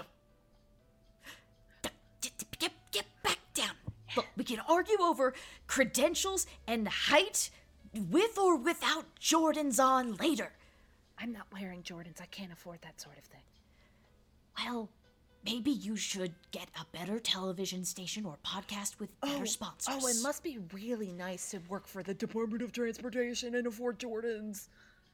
Get, 2.38 2.58
get, 2.58 2.72
get 2.90 3.06
back 3.22 3.38
down. 3.54 3.74
Look, 4.16 4.26
we 4.36 4.44
can 4.44 4.60
argue 4.68 5.00
over 5.00 5.34
credentials 5.66 6.46
and 6.66 6.86
height 6.88 7.50
with 8.10 8.38
or 8.38 8.56
without 8.56 9.04
Jordans 9.20 9.82
on 9.82 10.16
later. 10.16 10.52
I'm 11.18 11.32
not 11.32 11.46
wearing 11.52 11.82
Jordans. 11.82 12.20
I 12.20 12.26
can't 12.26 12.52
afford 12.52 12.80
that 12.82 13.00
sort 13.00 13.16
of 13.18 13.24
thing. 13.24 13.42
Well, 14.58 14.88
maybe 15.44 15.70
you 15.70 15.96
should 15.96 16.34
get 16.50 16.68
a 16.80 16.96
better 16.96 17.18
television 17.18 17.84
station 17.84 18.24
or 18.24 18.38
podcast 18.44 18.98
with 18.98 19.18
better 19.20 19.42
oh, 19.42 19.44
sponsors. 19.44 19.94
Oh, 20.02 20.08
it 20.08 20.16
must 20.22 20.42
be 20.42 20.58
really 20.72 21.12
nice 21.12 21.50
to 21.50 21.58
work 21.68 21.86
for 21.86 22.02
the 22.02 22.14
Department 22.14 22.62
of 22.62 22.72
Transportation 22.72 23.54
and 23.54 23.66
afford 23.66 23.98
Jordans 23.98 24.68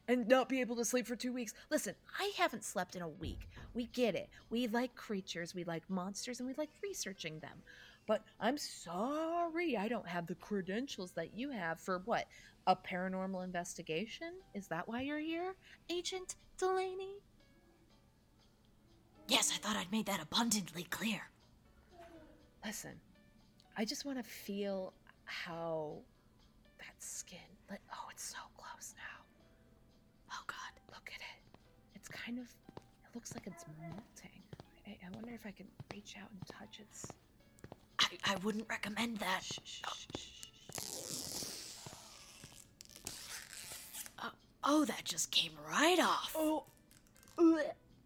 and 0.08 0.26
not 0.26 0.48
be 0.48 0.60
able 0.60 0.74
to 0.76 0.84
sleep 0.84 1.06
for 1.06 1.14
two 1.14 1.32
weeks. 1.32 1.54
Listen, 1.70 1.94
I 2.18 2.32
haven't 2.36 2.64
slept 2.64 2.96
in 2.96 3.02
a 3.02 3.08
week. 3.08 3.48
We 3.74 3.86
get 3.86 4.14
it. 4.14 4.30
We 4.50 4.66
like 4.66 4.94
creatures, 4.94 5.54
we 5.54 5.64
like 5.64 5.88
monsters, 5.88 6.40
and 6.40 6.48
we 6.48 6.54
like 6.56 6.70
researching 6.82 7.38
them. 7.40 7.62
But 8.06 8.24
I'm 8.40 8.56
sorry, 8.56 9.76
I 9.76 9.86
don't 9.86 10.08
have 10.08 10.26
the 10.26 10.34
credentials 10.34 11.12
that 11.12 11.34
you 11.36 11.50
have 11.50 11.78
for 11.78 12.00
what? 12.06 12.26
A 12.66 12.74
paranormal 12.74 13.44
investigation? 13.44 14.32
Is 14.54 14.66
that 14.68 14.88
why 14.88 15.02
you're 15.02 15.18
here, 15.18 15.54
Agent 15.90 16.36
Delaney? 16.56 17.16
Yes, 19.28 19.52
I 19.54 19.58
thought 19.58 19.76
I'd 19.76 19.92
made 19.92 20.06
that 20.06 20.22
abundantly 20.22 20.84
clear. 20.84 21.20
Listen, 22.64 22.94
I 23.76 23.84
just 23.84 24.06
want 24.06 24.16
to 24.16 24.24
feel 24.24 24.94
how 25.24 25.98
that 26.78 26.94
skin. 26.98 27.38
Let, 27.70 27.80
oh, 27.92 28.08
it's 28.10 28.24
so 28.24 28.38
close 28.56 28.94
now. 28.96 29.18
Oh 30.32 30.42
God. 30.46 30.72
Look 30.92 31.10
at 31.14 31.20
it. 31.20 31.58
It's 31.94 32.08
kind 32.28 32.40
of. 32.40 32.46
It 32.76 33.14
looks 33.14 33.32
like 33.34 33.46
it's 33.46 33.64
melting. 33.80 34.42
I, 34.86 34.90
I 34.90 35.10
wonder 35.14 35.32
if 35.32 35.46
I 35.46 35.50
can 35.50 35.66
reach 35.92 36.14
out 36.20 36.28
and 36.30 36.40
touch 36.46 36.80
its. 36.80 37.06
I, 37.98 38.32
I 38.32 38.36
wouldn't 38.44 38.68
recommend 38.68 39.16
that. 39.18 39.40
Shh, 39.42 39.58
shh, 39.64 39.82
shh. 40.16 40.28
Oh, 44.22 44.30
oh, 44.64 44.84
that 44.84 45.04
just 45.04 45.30
came 45.30 45.52
right 45.70 45.98
off. 46.00 46.34
Oh. 46.36 46.64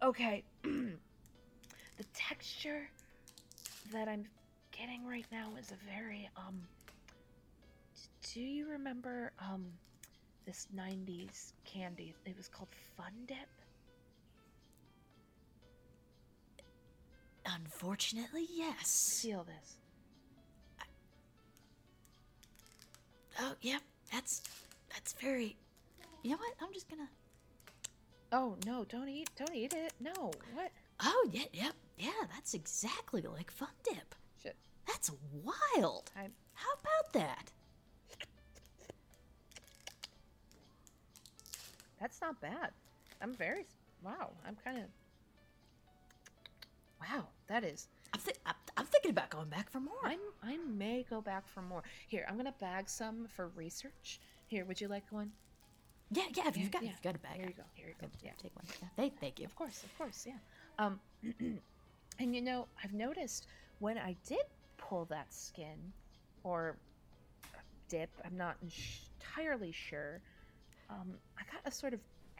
Okay. 0.01 0.43
the 0.63 2.03
texture 2.13 2.89
that 3.91 4.07
I'm 4.07 4.25
getting 4.71 5.05
right 5.05 5.25
now 5.31 5.49
is 5.59 5.71
a 5.71 5.93
very 5.93 6.29
um. 6.37 6.61
Do 8.33 8.39
you 8.39 8.69
remember 8.69 9.33
um, 9.39 9.65
this 10.45 10.67
'90s 10.75 11.51
candy? 11.65 12.13
It 12.25 12.37
was 12.37 12.47
called 12.47 12.69
Fun 12.95 13.11
Dip. 13.27 13.37
Unfortunately, 17.45 18.47
yes. 18.51 18.87
Seal 18.87 19.45
this. 19.45 19.77
Oh, 23.39 23.53
yeah. 23.61 23.79
That's 24.11 24.41
that's 24.89 25.13
very. 25.13 25.57
You 26.21 26.31
know 26.31 26.37
what? 26.37 26.53
I'm 26.61 26.71
just 26.71 26.89
gonna. 26.89 27.09
Oh 28.31 28.55
no! 28.65 28.85
Don't 28.85 29.09
eat! 29.09 29.29
Don't 29.35 29.53
eat 29.55 29.73
it! 29.73 29.93
No! 29.99 30.31
What? 30.53 30.71
Oh, 31.01 31.29
yeah, 31.31 31.43
yep, 31.51 31.73
yeah. 31.97 32.11
That's 32.33 32.53
exactly 32.53 33.21
like 33.21 33.51
Fun 33.51 33.69
Dip. 33.83 34.15
Shit! 34.41 34.55
That's 34.87 35.11
wild. 35.43 36.11
I'm. 36.15 36.31
How 36.53 36.69
about 36.79 37.13
that? 37.13 37.51
That's 41.99 42.21
not 42.21 42.39
bad. 42.39 42.71
I'm 43.21 43.33
very. 43.33 43.65
Wow. 44.03 44.31
I'm 44.45 44.57
kind 44.63 44.77
of. 44.77 44.85
Wow. 47.01 47.27
That 47.53 47.63
is. 47.63 47.87
I'm, 48.11 48.19
thi- 48.19 48.33
I'm, 48.47 48.55
I'm 48.77 48.85
thinking 48.87 49.11
about 49.11 49.29
going 49.29 49.47
back 49.47 49.69
for 49.69 49.79
more. 49.79 49.93
I'm. 50.03 50.17
I 50.41 50.57
may 50.57 51.05
go 51.07 51.21
back 51.21 51.47
for 51.47 51.61
more. 51.61 51.83
Here, 52.07 52.25
I'm 52.27 52.35
gonna 52.35 52.55
bag 52.59 52.89
some 52.89 53.27
for 53.27 53.49
research. 53.49 54.19
Here, 54.47 54.65
would 54.65 54.81
you 54.81 54.87
like 54.87 55.03
one? 55.11 55.31
yeah, 56.09 56.23
yeah. 56.33 56.47
If 56.47 56.57
you've 56.57 56.71
got, 56.71 56.81
yeah. 56.81 56.89
you've 56.89 57.01
got 57.03 57.13
a 57.13 57.19
bag, 57.19 57.35
Here 57.35 57.45
you 57.45 57.53
go. 57.53 57.61
Here 57.75 57.89
you 57.89 57.93
go. 58.01 58.07
Yeah, 58.23 58.31
take 58.41 58.55
one. 58.55 58.65
Yeah, 58.81 58.87
thank, 58.95 59.19
thank 59.19 59.39
you. 59.39 59.45
Of 59.45 59.55
course, 59.55 59.83
of 59.83 59.95
course, 59.99 60.25
yeah. 60.27 60.33
Um, 60.79 60.99
and 62.19 62.35
you 62.35 62.41
know, 62.41 62.67
I've 62.83 62.93
noticed 62.93 63.45
when 63.77 63.99
I 63.99 64.15
did 64.27 64.45
pull 64.77 65.05
that 65.11 65.31
skin 65.31 65.93
or 66.43 66.75
dip, 67.87 68.09
I'm 68.25 68.35
not 68.35 68.57
entirely 68.63 69.71
sure. 69.71 70.21
Um, 70.89 71.13
I 71.37 71.43
got 71.53 71.61
a 71.65 71.71
sort 71.71 71.93
of 71.93 71.99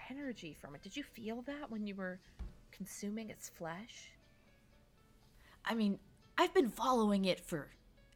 energy 0.10 0.58
from 0.60 0.74
it. 0.74 0.82
Did 0.82 0.98
you 0.98 1.04
feel 1.04 1.44
that 1.44 1.70
when 1.70 1.86
you 1.86 1.94
were 1.94 2.18
consuming 2.72 3.30
its 3.30 3.50
flesh? 3.50 4.10
I 5.66 5.74
mean, 5.76 6.00
I've 6.38 6.54
been 6.54 6.70
following 6.70 7.26
it 7.26 7.40
for 7.40 7.70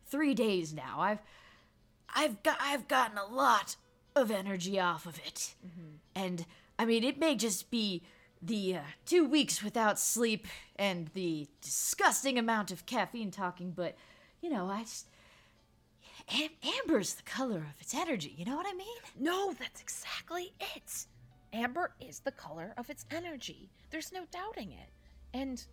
three 0.06 0.34
days 0.34 0.74
now. 0.74 1.00
I've, 1.00 1.20
I've 2.14 2.44
got, 2.44 2.58
I've 2.62 2.88
gotten 2.88 3.18
a 3.18 3.26
lot 3.26 3.76
of 4.16 4.32
energy 4.32 4.80
off 4.80 5.06
of 5.06 5.20
it, 5.26 5.56
and 6.16 6.46
I 6.80 6.86
mean, 6.86 7.04
it 7.04 7.20
may 7.20 7.36
just 7.36 7.70
be 7.70 8.04
the 8.42 8.78
uh, 8.78 8.82
two 9.06 9.26
weeks 9.26 9.64
without 9.64 10.00
sleep 10.00 10.48
and 10.76 11.10
the 11.14 11.48
disgusting 11.62 12.38
amount 12.38 12.72
of 12.72 12.86
caffeine 12.86 13.32
talking, 13.32 13.72
but 13.72 13.96
you 14.42 14.50
know, 14.50 14.68
I 14.68 14.82
just. 14.82 15.08
Am- 16.30 16.50
amber's 16.84 17.14
the 17.14 17.24
color 17.24 17.58
of 17.74 17.80
its 17.80 17.94
energy. 17.94 18.34
You 18.38 18.44
know 18.46 18.58
what 18.58 18.66
I 18.68 18.74
mean? 18.74 18.98
No, 19.18 19.54
that's 19.54 19.80
exactly 19.80 20.52
it. 20.60 21.06
Amber 21.54 21.94
is 22.00 22.20
the 22.20 22.32
color 22.32 22.74
of 22.78 22.90
its 22.90 23.06
energy. 23.12 23.70
There's 23.92 24.12
no 24.12 24.24
doubting 24.32 24.72
it. 24.72 24.90
And 25.34 25.64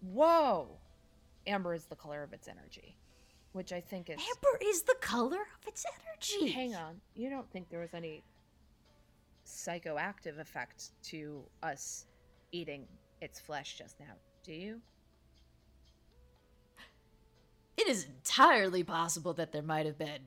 whoa, 0.00 0.68
amber 1.46 1.74
is 1.74 1.84
the 1.86 1.96
color 1.96 2.22
of 2.22 2.32
its 2.32 2.48
energy, 2.48 2.96
which 3.52 3.72
I 3.72 3.80
think 3.80 4.10
is. 4.10 4.16
Amber 4.16 4.58
is 4.62 4.82
the 4.82 4.96
color 5.00 5.40
of 5.40 5.68
its 5.68 5.84
energy. 6.06 6.52
Hang 6.52 6.74
on, 6.74 7.00
you 7.14 7.30
don't 7.30 7.50
think 7.50 7.68
there 7.68 7.80
was 7.80 7.94
any 7.94 8.22
psychoactive 9.46 10.38
effect 10.38 10.90
to 11.04 11.42
us 11.62 12.06
eating 12.52 12.86
its 13.20 13.40
flesh 13.40 13.78
just 13.78 13.98
now, 14.00 14.14
do 14.44 14.52
you? 14.52 14.80
It 17.76 17.88
is 17.88 18.04
entirely 18.04 18.82
possible 18.82 19.34
that 19.34 19.52
there 19.52 19.62
might 19.62 19.86
have 19.86 19.98
been, 19.98 20.20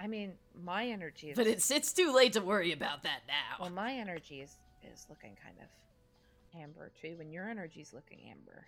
I 0.00 0.08
mean, 0.08 0.32
my 0.64 0.86
energy 0.86 1.30
is. 1.30 1.36
but 1.36 1.46
it's 1.46 1.70
it's 1.70 1.92
too 1.92 2.12
late 2.12 2.32
to 2.32 2.40
worry 2.40 2.72
about 2.72 3.04
that 3.04 3.20
now. 3.28 3.62
Well, 3.62 3.70
my 3.70 3.94
energy 3.94 4.40
is, 4.40 4.56
is 4.92 5.06
looking 5.08 5.36
kind 5.42 5.56
of 5.60 6.60
amber 6.60 6.90
too, 7.00 7.16
and 7.20 7.32
your 7.32 7.48
energy's 7.48 7.92
looking 7.92 8.18
amber. 8.28 8.66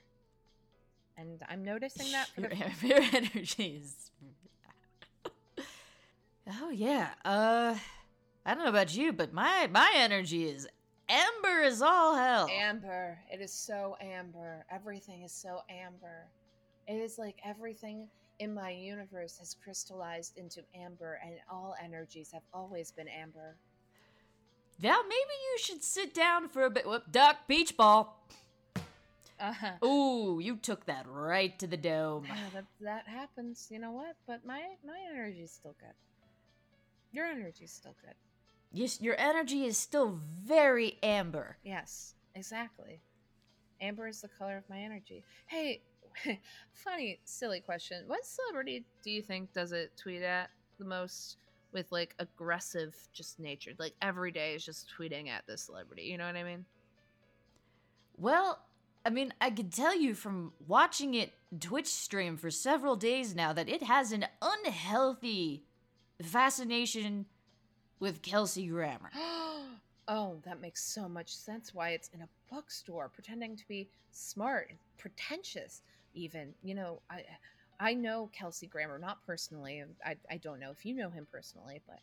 And 1.19 1.43
I'm 1.49 1.65
noticing 1.65 2.13
that 2.13 2.29
for 2.29 2.41
your, 2.55 2.69
the 2.81 2.87
your 2.87 3.01
energy 3.13 3.83
is. 3.83 4.11
oh 6.61 6.71
yeah. 6.71 7.11
Uh, 7.25 7.75
I 8.47 8.55
don't 8.55 8.63
know 8.63 8.71
about 8.71 8.97
you, 8.97 9.13
but 9.13 9.33
my 9.33 9.69
my 9.71 9.93
energy 9.97 10.45
is 10.45 10.69
amber 11.09 11.63
as 11.65 11.83
all 11.83 12.15
hell. 12.15 12.49
Amber. 12.51 13.19
It 13.31 13.41
is 13.41 13.53
so 13.53 13.97
amber. 14.01 14.65
Everything 14.71 15.23
is 15.23 15.33
so 15.33 15.63
amber. 15.69 16.29
It 16.87 16.95
is 16.95 17.19
like 17.19 17.37
everything 17.45 18.09
in 18.39 18.55
my 18.55 18.71
universe 18.71 19.39
has 19.39 19.57
crystallized 19.63 20.39
into 20.39 20.63
amber, 20.75 21.19
and 21.25 21.35
all 21.51 21.75
energies 21.83 22.31
have 22.33 22.45
always 22.55 22.93
been 22.93 23.09
amber. 23.09 23.57
Val, 24.79 25.03
maybe 25.03 25.35
you 25.53 25.59
should 25.59 25.83
sit 25.83 26.15
down 26.15 26.49
for 26.49 26.63
a 26.63 26.71
bit. 26.71 26.87
Whoop, 26.87 27.11
duck, 27.11 27.49
beach 27.49 27.77
ball. 27.77 28.25
Uh-huh. 29.41 29.87
Ooh, 29.87 30.41
you 30.41 30.57
took 30.57 30.87
that 30.87 31.07
right 31.09 31.57
to 31.59 31.67
the 31.67 31.77
dome. 31.77 32.27
That, 32.53 32.65
that 32.81 33.07
happens. 33.07 33.69
You 33.71 33.79
know 33.79 33.93
what? 33.93 34.17
But 34.27 34.45
my 34.45 34.63
my 34.85 34.99
energy's 35.11 35.53
still 35.53 35.77
good. 35.79 35.95
Your 37.13 37.27
energy's 37.27 37.73
still 37.73 37.95
good. 38.05 38.15
Yes, 38.73 39.01
your 39.01 39.19
energy 39.19 39.65
is 39.65 39.79
still 39.79 40.19
very 40.45 40.99
amber. 41.03 41.57
Yes, 41.65 42.15
exactly. 42.35 43.01
Amber 43.81 44.09
is 44.09 44.21
the 44.21 44.29
color 44.29 44.57
of 44.57 44.69
my 44.69 44.79
energy. 44.79 45.25
Hey, 45.47 45.81
funny, 46.73 47.21
silly 47.25 47.61
question. 47.61 48.05
What 48.07 48.25
celebrity 48.25 48.85
do 49.03 49.11
you 49.11 49.23
think 49.23 49.53
does 49.53 49.73
it 49.73 49.93
tweet 49.97 50.23
at 50.23 50.51
the 50.79 50.85
most 50.85 51.39
with 51.73 51.91
like 51.93 52.15
aggressive 52.19 52.95
just 53.15 53.39
nature? 53.39 53.73
Like 53.79 53.95
every 54.03 54.33
day 54.33 54.55
is 54.55 54.65
just 54.65 54.93
tweeting 54.99 55.29
at 55.29 55.47
this 55.47 55.63
celebrity. 55.63 56.03
You 56.03 56.19
know 56.19 56.27
what 56.27 56.37
I 56.37 56.43
mean? 56.43 56.65
Well, 58.17 58.59
I 59.09 59.11
mean, 59.11 59.33
I 59.41 59.49
can 59.49 59.71
tell 59.71 59.99
you 59.99 60.15
from 60.15 60.53
watching 60.67 61.15
it 61.15 61.33
Twitch 61.61 61.87
stream 61.87 62.37
for 62.37 62.51
several 62.51 62.95
days 62.95 63.35
now 63.35 63.55
that 63.55 63.67
it 63.67 63.83
has 63.83 64.13
an 64.13 64.27
unhealthy 64.43 65.65
fascination 66.23 67.25
with 68.01 68.21
Kelsey 68.21 68.67
Grammer. 68.67 69.11
oh, 70.09 70.37
that 70.45 70.61
makes 70.61 70.83
so 70.85 71.09
much 71.09 71.35
sense 71.35 71.73
why 71.73 71.93
it's 71.93 72.11
in 72.13 72.21
a 72.21 72.29
bookstore 72.53 73.09
pretending 73.09 73.57
to 73.57 73.67
be 73.67 73.89
smart 74.13 74.67
and 74.69 74.79
pretentious 74.99 75.81
even. 76.13 76.53
You 76.63 76.75
know, 76.75 77.01
I 77.09 77.25
I 77.81 77.95
know 77.95 78.29
Kelsey 78.39 78.67
Grammer 78.67 78.99
not 78.99 79.25
personally. 79.25 79.83
I 80.05 80.17
I 80.31 80.37
don't 80.37 80.61
know 80.61 80.71
if 80.71 80.85
you 80.85 80.93
know 80.93 81.09
him 81.09 81.27
personally, 81.33 81.81
but 81.87 82.01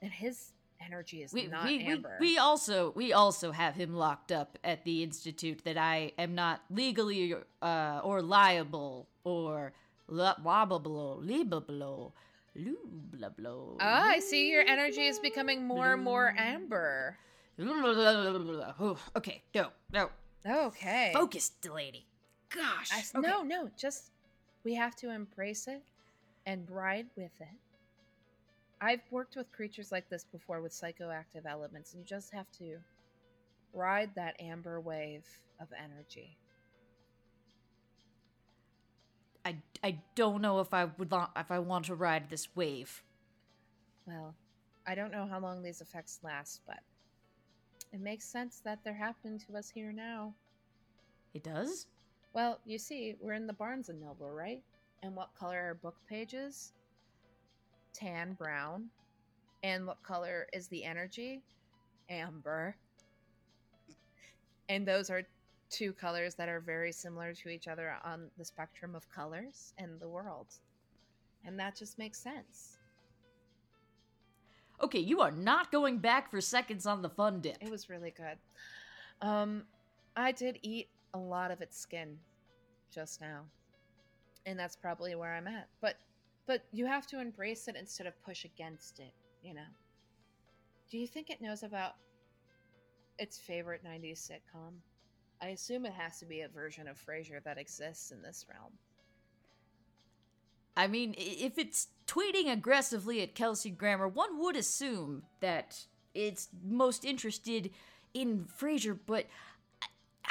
and 0.00 0.10
his 0.10 0.52
energy 0.84 1.22
is 1.22 1.32
we, 1.32 1.46
not 1.46 1.64
we, 1.64 1.84
amber. 1.86 2.16
We, 2.20 2.32
we 2.32 2.38
also 2.38 2.92
we 2.96 3.12
also 3.12 3.52
have 3.52 3.74
him 3.74 3.94
locked 3.94 4.32
up 4.32 4.58
at 4.64 4.84
the 4.84 5.02
institute 5.02 5.62
that 5.64 5.76
I 5.76 6.12
am 6.18 6.34
not 6.34 6.62
legally 6.70 7.34
uh, 7.62 8.00
or 8.02 8.22
liable 8.22 9.08
or 9.24 9.72
blah 10.08 10.34
blah 10.38 10.78
blah 10.78 11.14
liable 11.20 12.14
Lubla 12.56 13.76
Ah, 13.80 14.08
I 14.08 14.18
see 14.18 14.50
your 14.50 14.64
energy 14.66 15.06
is 15.06 15.18
becoming 15.18 15.64
more 15.64 15.92
and 15.92 16.02
more 16.02 16.34
amber. 16.36 17.16
Okay, 19.16 19.42
no, 19.54 19.68
no. 19.92 20.10
Okay. 20.46 21.10
Focus, 21.14 21.50
Delaney. 21.60 22.06
Gosh. 22.48 22.90
I, 22.92 23.18
okay. 23.18 23.28
No, 23.28 23.42
no, 23.42 23.70
just 23.76 24.10
we 24.64 24.74
have 24.74 24.96
to 24.96 25.10
embrace 25.10 25.68
it 25.68 25.82
and 26.46 26.68
ride 26.70 27.06
with 27.16 27.32
it. 27.40 27.48
I've 28.80 29.02
worked 29.10 29.36
with 29.36 29.52
creatures 29.52 29.92
like 29.92 30.08
this 30.08 30.24
before 30.24 30.62
with 30.62 30.72
psychoactive 30.72 31.44
elements, 31.46 31.92
and 31.92 32.00
you 32.00 32.06
just 32.06 32.32
have 32.32 32.50
to 32.58 32.78
ride 33.72 34.10
that 34.16 34.40
amber 34.40 34.80
wave 34.80 35.26
of 35.60 35.68
energy. 35.78 36.38
I, 39.44 39.56
I 39.82 39.98
don't 40.14 40.42
know 40.42 40.60
if 40.60 40.72
I 40.72 40.86
would 40.86 41.12
lo- 41.12 41.28
if 41.36 41.50
I 41.50 41.58
want 41.58 41.86
to 41.86 41.94
ride 41.94 42.30
this 42.30 42.54
wave. 42.54 43.02
Well, 44.06 44.34
I 44.86 44.94
don't 44.94 45.12
know 45.12 45.26
how 45.26 45.40
long 45.40 45.62
these 45.62 45.80
effects 45.80 46.20
last, 46.22 46.62
but 46.66 46.80
it 47.92 48.00
makes 48.00 48.24
sense 48.24 48.60
that 48.64 48.80
they're 48.84 48.94
happening 48.94 49.38
to 49.46 49.56
us 49.56 49.70
here 49.70 49.92
now. 49.92 50.34
It 51.34 51.42
does? 51.42 51.86
Well, 52.32 52.60
you 52.64 52.78
see, 52.78 53.16
we're 53.20 53.34
in 53.34 53.46
the 53.46 53.52
Barnes 53.52 53.88
and 53.88 54.00
Noble, 54.00 54.30
right? 54.30 54.62
And 55.02 55.14
what 55.14 55.30
color 55.38 55.70
are 55.70 55.74
book 55.74 55.96
pages? 56.08 56.72
Tan 57.92 58.34
brown. 58.34 58.86
And 59.62 59.86
what 59.86 60.02
color 60.02 60.46
is 60.52 60.68
the 60.68 60.84
energy? 60.84 61.42
Amber. 62.08 62.76
And 64.68 64.86
those 64.86 65.10
are 65.10 65.22
two 65.70 65.92
colors 65.92 66.34
that 66.34 66.48
are 66.48 66.60
very 66.60 66.92
similar 66.92 67.32
to 67.34 67.48
each 67.48 67.68
other 67.68 67.94
on 68.04 68.30
the 68.38 68.44
spectrum 68.44 68.94
of 68.94 69.08
colors 69.10 69.72
in 69.78 69.98
the 69.98 70.08
world. 70.08 70.46
And 71.44 71.58
that 71.58 71.76
just 71.76 71.98
makes 71.98 72.18
sense. 72.18 72.78
Okay, 74.82 74.98
you 74.98 75.20
are 75.20 75.30
not 75.30 75.70
going 75.70 75.98
back 75.98 76.30
for 76.30 76.40
seconds 76.40 76.86
on 76.86 77.02
the 77.02 77.08
fun 77.08 77.40
dip. 77.40 77.58
It 77.60 77.70
was 77.70 77.90
really 77.90 78.12
good. 78.16 78.38
Um, 79.20 79.64
I 80.16 80.32
did 80.32 80.58
eat 80.62 80.88
a 81.12 81.18
lot 81.18 81.50
of 81.50 81.60
its 81.60 81.78
skin 81.78 82.16
just 82.92 83.20
now, 83.20 83.42
and 84.46 84.58
that's 84.58 84.76
probably 84.76 85.14
where 85.14 85.34
I'm 85.34 85.46
at. 85.46 85.68
But, 85.82 85.96
but 86.46 86.64
you 86.72 86.86
have 86.86 87.06
to 87.08 87.20
embrace 87.20 87.68
it 87.68 87.76
instead 87.76 88.06
of 88.06 88.22
push 88.22 88.44
against 88.44 89.00
it. 89.00 89.12
You 89.42 89.54
know. 89.54 89.68
Do 90.90 90.98
you 90.98 91.06
think 91.06 91.30
it 91.30 91.40
knows 91.40 91.62
about 91.62 91.92
its 93.18 93.38
favorite 93.38 93.84
'90s 93.84 94.30
sitcom? 94.30 94.74
I 95.42 95.48
assume 95.48 95.86
it 95.86 95.92
has 95.92 96.18
to 96.18 96.26
be 96.26 96.42
a 96.42 96.48
version 96.48 96.86
of 96.86 96.98
Frasier 96.98 97.42
that 97.44 97.58
exists 97.58 98.10
in 98.10 98.20
this 98.22 98.44
realm. 98.52 98.72
I 100.76 100.86
mean, 100.86 101.14
if 101.16 101.58
it's 101.58 101.88
tweeting 102.06 102.50
aggressively 102.50 103.22
at 103.22 103.34
Kelsey 103.34 103.70
Grammer, 103.70 104.08
one 104.08 104.38
would 104.38 104.56
assume 104.56 105.22
that 105.40 105.84
it's 106.14 106.48
most 106.64 107.04
interested 107.04 107.70
in 108.14 108.46
Frasier, 108.58 108.98
but 109.06 109.26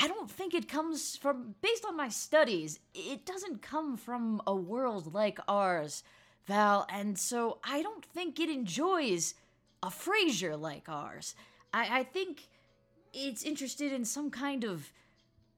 I 0.02 0.08
don't 0.08 0.32
think 0.32 0.54
it 0.54 0.70
comes 0.70 1.18
from, 1.18 1.56
based 1.62 1.84
on 1.86 1.98
my 1.98 2.08
studies, 2.08 2.80
it 2.96 3.26
doesn't 3.26 3.62
come 3.62 3.98
from 3.98 4.42
a 4.48 4.56
world 4.56 5.14
like 5.14 5.40
ours, 5.48 6.04
Val, 6.48 6.88
and 6.90 7.20
so 7.20 7.60
I 7.66 7.82
don't 7.82 8.06
think 8.06 8.40
it 8.40 8.50
enjoys 8.50 9.36
a 9.84 9.88
Frasier 9.88 10.60
like 10.60 10.88
ours. 10.88 11.36
I, 11.74 12.00
I 12.00 12.04
think 12.04 12.48
it's 13.14 13.44
interested 13.44 13.92
in 13.92 14.06
some 14.06 14.32
kind 14.32 14.64
of 14.64 14.90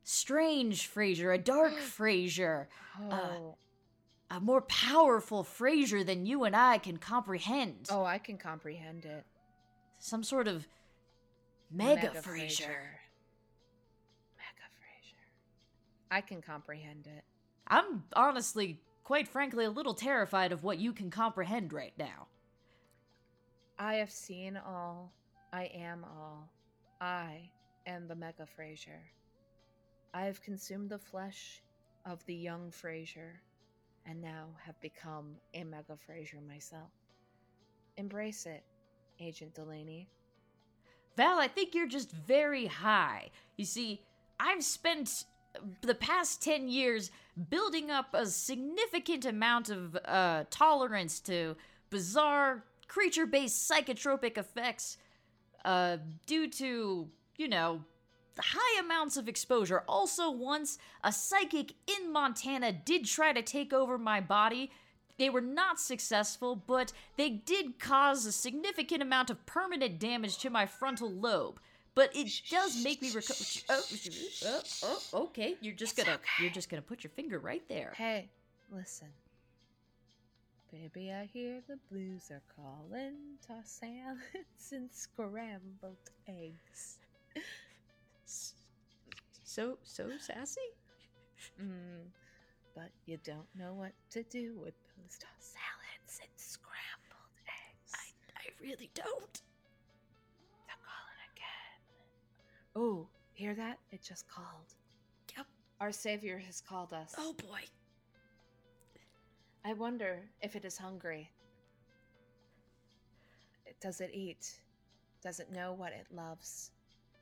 strange 0.03 0.91
Frasier, 0.91 1.35
a 1.35 1.37
dark 1.37 1.73
Frasier. 1.97 2.65
Oh. 2.99 3.11
Uh, 3.11 4.35
a 4.35 4.39
more 4.39 4.61
powerful 4.61 5.43
Frasier 5.43 6.05
than 6.05 6.25
you 6.25 6.45
and 6.45 6.55
I 6.55 6.77
can 6.77 6.97
comprehend. 6.97 7.89
oh, 7.91 8.05
I 8.05 8.17
can 8.17 8.37
comprehend 8.37 9.05
it. 9.05 9.25
Some 9.99 10.23
sort 10.23 10.47
of 10.47 10.67
mega, 11.69 12.07
Mega 12.07 12.21
Frasier. 12.21 12.59
Mega 12.59 13.00
I 16.11 16.21
can 16.21 16.41
comprehend 16.41 17.07
it. 17.07 17.23
I'm 17.67 18.03
honestly, 18.13 18.81
quite 19.03 19.29
frankly, 19.29 19.63
a 19.63 19.71
little 19.71 19.93
terrified 19.93 20.51
of 20.51 20.63
what 20.63 20.77
you 20.77 20.91
can 20.91 21.09
comprehend 21.09 21.71
right 21.71 21.93
now. 21.97 22.27
I 23.79 23.95
have 23.95 24.11
seen 24.11 24.57
all. 24.57 25.13
I 25.53 25.71
am 25.73 26.03
all. 26.03 26.49
I 26.99 27.49
am 27.87 28.07
the 28.07 28.15
Mega 28.15 28.45
Frasier. 28.45 28.99
I 30.13 30.25
have 30.25 30.41
consumed 30.41 30.89
the 30.89 30.99
flesh 30.99 31.61
of 32.05 32.23
the 32.25 32.35
young 32.35 32.71
Frasier, 32.71 33.39
and 34.05 34.21
now 34.21 34.47
have 34.65 34.79
become 34.81 35.35
a 35.53 35.63
Mega 35.63 35.97
Frasier 36.07 36.45
myself. 36.45 36.91
Embrace 37.95 38.45
it, 38.45 38.63
Agent 39.19 39.53
Delaney. 39.53 40.09
Val, 41.15 41.39
I 41.39 41.47
think 41.47 41.73
you're 41.73 41.87
just 41.87 42.11
very 42.11 42.65
high. 42.65 43.29
You 43.57 43.65
see, 43.65 44.01
I've 44.39 44.63
spent 44.63 45.25
the 45.81 45.95
past 45.95 46.41
10 46.41 46.67
years 46.67 47.11
building 47.49 47.89
up 47.89 48.13
a 48.13 48.25
significant 48.25 49.25
amount 49.25 49.69
of 49.69 49.97
uh, 50.05 50.43
tolerance 50.49 51.19
to 51.21 51.55
bizarre 51.89 52.63
creature 52.87 53.25
based 53.25 53.69
psychotropic 53.69 54.37
effects 54.37 54.97
uh, 55.63 55.97
due 56.25 56.49
to, 56.49 57.09
you 57.37 57.47
know, 57.47 57.83
high 58.37 58.79
amounts 58.79 59.17
of 59.17 59.27
exposure. 59.27 59.83
Also, 59.87 60.31
once 60.31 60.77
a 61.03 61.11
psychic 61.11 61.73
in 61.87 62.11
Montana 62.11 62.71
did 62.71 63.05
try 63.05 63.33
to 63.33 63.41
take 63.41 63.73
over 63.73 63.97
my 63.97 64.19
body. 64.19 64.71
They 65.17 65.29
were 65.29 65.41
not 65.41 65.79
successful, 65.79 66.55
but 66.55 66.93
they 67.15 67.29
did 67.29 67.79
cause 67.79 68.25
a 68.25 68.31
significant 68.31 69.01
amount 69.03 69.29
of 69.29 69.45
permanent 69.45 69.99
damage 69.99 70.37
to 70.39 70.49
my 70.49 70.65
frontal 70.65 71.11
lobe. 71.11 71.59
But 71.93 72.15
it 72.15 72.31
does 72.49 72.81
make 72.83 73.01
me 73.01 73.09
recover. 73.11 73.43
Oh, 73.69 73.81
oh, 74.45 74.61
oh, 74.83 75.23
okay. 75.25 75.55
You're 75.61 75.75
just 75.75 75.97
It's 75.97 76.07
gonna 76.07 76.15
okay. 76.17 76.43
you're 76.43 76.51
just 76.51 76.69
gonna 76.69 76.81
put 76.81 77.03
your 77.03 77.11
finger 77.11 77.39
right 77.39 77.63
there. 77.67 77.93
Hey, 77.97 78.29
listen. 78.71 79.07
Baby, 80.71 81.11
I 81.11 81.25
hear 81.25 81.61
the 81.67 81.77
blues 81.91 82.31
are 82.31 82.41
calling. 82.55 83.15
Toss 83.45 83.79
salads 83.81 84.71
and 84.71 84.89
scrambled 84.91 85.97
eggs. 86.29 86.99
So 89.43 89.77
so 89.83 90.09
sassy. 90.17 90.61
Mm, 91.61 92.07
but 92.73 92.89
you 93.05 93.17
don't 93.25 93.47
know 93.57 93.73
what 93.73 93.91
to 94.11 94.23
do 94.23 94.55
with 94.63 94.73
those 94.95 95.17
tossed 95.17 95.51
salads 95.53 96.19
and 96.21 96.31
scrambled 96.37 97.35
eggs. 97.47 97.91
I 97.93 98.47
I 98.47 98.63
really 98.63 98.89
don't. 98.93 99.41
Oh, 102.75 103.07
hear 103.33 103.53
that? 103.55 103.79
It 103.91 104.01
just 104.01 104.27
called. 104.29 104.75
Yep. 105.35 105.45
Our 105.79 105.91
Savior 105.91 106.37
has 106.37 106.61
called 106.61 106.93
us. 106.93 107.13
Oh 107.17 107.33
boy. 107.33 107.61
I 109.63 109.73
wonder 109.73 110.19
if 110.41 110.55
it 110.55 110.65
is 110.65 110.77
hungry. 110.77 111.29
Does 113.81 114.01
it 114.01 114.11
eat? 114.13 114.59
Does 115.23 115.39
it 115.39 115.51
know 115.51 115.73
what 115.73 115.91
it 115.91 116.07
loves? 116.13 116.71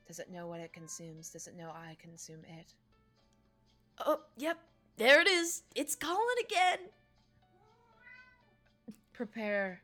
Does 0.08 0.20
it 0.20 0.32
know 0.32 0.48
what 0.48 0.60
it 0.60 0.74
consumes? 0.74 1.30
Does 1.30 1.48
it 1.48 1.56
know 1.58 1.70
I 1.70 1.96
consume 2.02 2.42
it? 2.48 2.74
Oh, 4.06 4.20
yep. 4.38 4.58
There 4.98 5.22
it 5.22 5.28
is. 5.28 5.64
It's 5.76 5.96
calling 5.96 6.36
again. 6.46 6.80
Prepare 9.14 9.82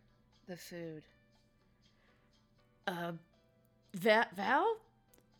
the 0.47 0.57
food. 0.57 1.03
Uh, 2.87 3.13
Va- 3.93 4.27
Val, 4.35 4.77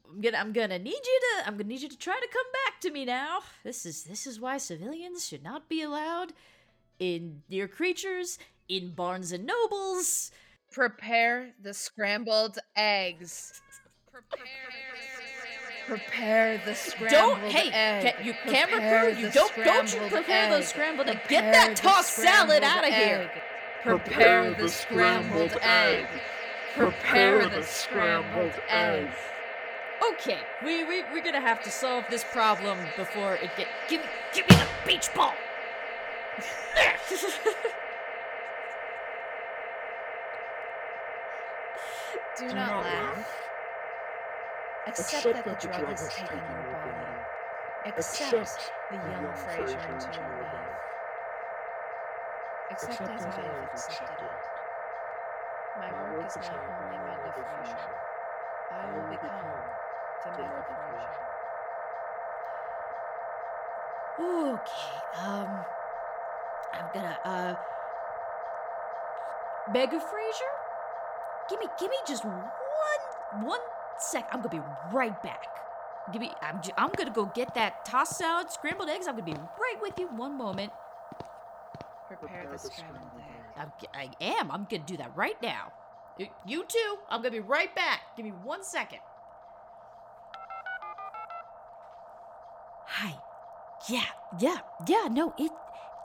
I'm 0.09 0.21
gonna 0.21 0.37
I'm 0.37 0.53
gonna 0.53 0.79
need 0.79 0.93
you 0.93 1.19
to 1.39 1.47
I'm 1.47 1.57
gonna 1.57 1.69
need 1.69 1.81
you 1.81 1.89
to 1.89 1.97
try 1.97 2.19
to 2.19 2.27
come 2.31 2.45
back 2.65 2.81
to 2.81 2.91
me 2.91 3.05
now. 3.05 3.39
This 3.63 3.85
is 3.85 4.03
this 4.03 4.25
is 4.27 4.39
why 4.39 4.57
civilians 4.57 5.25
should 5.27 5.43
not 5.43 5.67
be 5.69 5.81
allowed 5.81 6.33
in 6.99 7.41
near 7.49 7.67
creatures 7.67 8.37
in 8.69 8.91
Barnes 8.91 9.31
and 9.31 9.45
Nobles. 9.45 10.31
Prepare 10.71 11.51
the 11.61 11.73
scrambled 11.73 12.57
eggs. 12.75 13.61
Prepare 15.87 16.61
the 16.65 16.73
scrambled 16.73 17.11
eggs. 17.11 17.13
Don't 17.13 17.51
hey 17.51 17.71
egg. 17.71 18.15
ca- 18.15 18.23
you 18.23 18.33
Prepare 18.33 18.67
camera 18.67 19.01
crew 19.13 19.21
you 19.21 19.31
don't 19.31 19.55
don't 19.63 19.83
you 19.83 19.87
scrambled 19.89 20.11
prepare 20.11 20.49
those 20.49 20.67
scrambled 20.67 21.07
eggs. 21.07 21.19
Prepare 21.21 21.41
Get 21.41 21.53
that 21.53 21.75
tossed 21.75 22.13
salad 22.13 22.63
out 22.63 22.83
of 22.87 22.93
here. 22.93 23.29
egg. 23.33 23.41
Prepare 23.83 24.53
the 24.55 24.67
scrambled 24.67 25.57
egg. 25.61 26.07
Prepare 26.75 27.47
the 27.49 27.61
scrambled 27.61 28.53
egg. 28.67 29.09
Okay, 30.13 30.39
we, 30.63 30.83
we 30.83 31.03
we're 31.13 31.23
gonna 31.23 31.41
have 31.41 31.63
to 31.63 31.71
solve 31.71 32.03
this 32.09 32.23
problem 32.25 32.77
before 32.97 33.35
it 33.35 33.49
get 33.57 33.67
give 33.89 34.01
me 34.01 34.07
give 34.33 34.49
me 34.49 34.55
the 34.55 34.67
beach 34.85 35.07
ball. 35.15 35.33
Do 42.37 42.53
not 42.53 42.83
laugh. 42.83 43.41
Accept 44.87 45.33
that 45.33 45.45
the 45.45 45.55
drug 45.55 45.91
is 45.91 46.07
taking 46.13 46.41
your 46.51 46.63
body. 46.73 47.07
Accept 47.85 48.71
the 48.91 48.97
young 48.97 49.23
Frasier 49.23 49.89
into 49.89 50.19
your 50.19 50.43
life. 50.43 50.59
Accept 52.71 53.09
as 53.09 53.25
I 53.25 53.29
have 53.29 53.69
accepted 53.73 54.21
it. 54.21 54.31
My 55.79 55.91
work 56.11 56.25
is 56.25 56.37
not 56.37 56.59
only 56.81 56.97
Mega 56.97 57.31
Frasier. 57.31 57.95
I 58.71 58.93
will 58.93 59.09
become 59.09 59.31
the 60.23 60.31
Mega 60.31 60.63
Frasier. 60.63 61.29
Okay, 64.17 65.03
um, 65.13 65.65
I'm 66.73 66.89
gonna 66.93 67.19
uh, 67.25 67.55
Mega 69.67 69.97
Frasier, 69.97 70.53
give 71.49 71.59
me 71.59 71.67
give 71.77 71.89
me 71.89 71.97
just 72.07 72.23
one 72.25 72.43
one 73.31 73.59
sec. 73.97 74.27
I'm 74.31 74.39
gonna 74.41 74.49
be 74.49 74.61
right 74.91 75.21
back. 75.21 75.47
Give 76.11 76.21
me. 76.21 76.31
I'm 76.41 76.61
j- 76.61 76.73
I'm 76.77 76.91
gonna 76.91 77.11
go 77.11 77.25
get 77.25 77.53
that 77.55 77.83
tossed 77.85 78.17
salad, 78.17 78.51
scrambled 78.51 78.89
eggs. 78.89 79.07
I'm 79.07 79.15
gonna 79.15 79.23
be 79.23 79.33
right 79.33 79.77
with 79.81 79.99
you. 79.99 80.07
One 80.09 80.37
moment. 80.37 80.71
Prepare 82.07 82.47
the 82.51 82.57
scrambled 82.59 83.11
egg. 83.17 83.43
I'm, 83.57 83.71
g- 83.79 83.87
I 83.93 84.11
am. 84.21 84.51
I'm 84.51 84.65
gonna 84.69 84.83
do 84.83 84.97
that 84.97 85.15
right 85.15 85.41
now. 85.41 85.73
You 86.45 86.63
too. 86.65 86.97
I'm 87.09 87.21
gonna 87.21 87.31
be 87.31 87.39
right 87.39 87.73
back. 87.75 88.01
Give 88.15 88.25
me 88.25 88.31
one 88.31 88.63
second. 88.63 88.99
Hi. 92.99 93.13
Yeah, 93.89 94.05
yeah, 94.39 94.59
yeah. 94.87 95.09
No, 95.11 95.33
it 95.37 95.51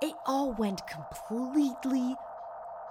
it 0.02 0.14
all 0.26 0.50
went 0.50 0.82
completely 0.88 2.16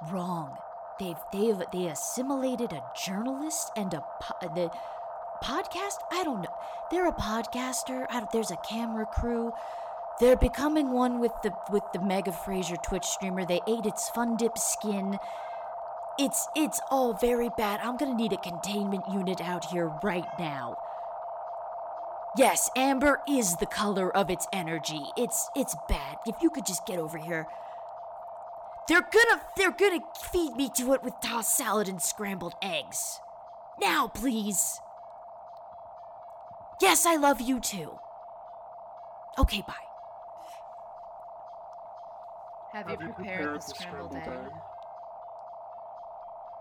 wrong. 0.10 0.56
They've 1.02 1.20
they've 1.34 1.62
they 1.74 1.88
assimilated 1.88 2.72
a 2.72 2.82
journalist 3.06 3.72
and 3.76 3.94
a 3.94 4.02
po- 4.22 4.48
the 4.56 4.72
podcast. 5.44 5.98
I 6.14 6.24
don't 6.24 6.42
know. 6.42 6.56
They're 6.90 7.10
a 7.10 7.14
podcaster. 7.14 8.06
There's 8.32 8.52
a 8.52 8.58
camera 8.70 9.06
crew. 9.06 9.52
They're 10.22 10.38
becoming 10.38 10.92
one 10.92 11.20
with 11.20 11.34
the 11.44 11.52
with 11.70 11.84
the 11.92 12.00
Mega 12.00 12.32
Frasier 12.32 12.82
Twitch 12.82 13.06
streamer. 13.06 13.44
They 13.44 13.60
ate 13.68 13.86
its 13.86 14.08
fun 14.08 14.38
dip 14.38 14.58
skin. 14.58 15.18
It's 16.18 16.48
it's 16.56 16.80
all 16.90 17.12
very 17.16 17.50
bad. 17.58 17.82
I'm 17.84 17.98
gonna 17.98 18.16
need 18.16 18.32
a 18.32 18.38
containment 18.38 19.04
unit 19.12 19.42
out 19.42 19.66
here 19.66 19.92
right 20.02 20.40
now. 20.40 20.78
Yes, 22.38 22.70
amber 22.76 23.22
is 23.28 23.56
the 23.56 23.66
color 23.66 24.16
of 24.16 24.30
its 24.30 24.48
energy. 24.54 25.02
It's 25.18 25.50
it's 25.56 25.76
bad. 25.88 26.18
If 26.26 26.36
you 26.42 26.50
could 26.50 26.66
just 26.66 26.86
get 26.86 27.00
over 27.00 27.18
here. 27.18 27.48
They're 28.88 29.02
gonna 29.02 29.42
they're 29.58 29.72
gonna 29.72 30.02
feed 30.32 30.56
me 30.56 30.70
to 30.78 30.94
it 30.94 31.04
with 31.04 31.14
tossed 31.22 31.56
salad 31.56 31.88
and 31.88 32.02
scrambled 32.02 32.56
eggs. 32.62 33.20
Now, 33.80 34.08
please. 34.08 34.80
Yes, 36.82 37.06
I 37.06 37.16
love 37.16 37.42
you 37.42 37.60
too. 37.60 37.98
Okay, 39.38 39.64
bye. 39.68 39.74
Have 42.74 42.90
you 42.90 42.98
prepared 42.98 43.56
the 43.56 43.62
scrambled 43.62 44.16
egg? 44.16 44.28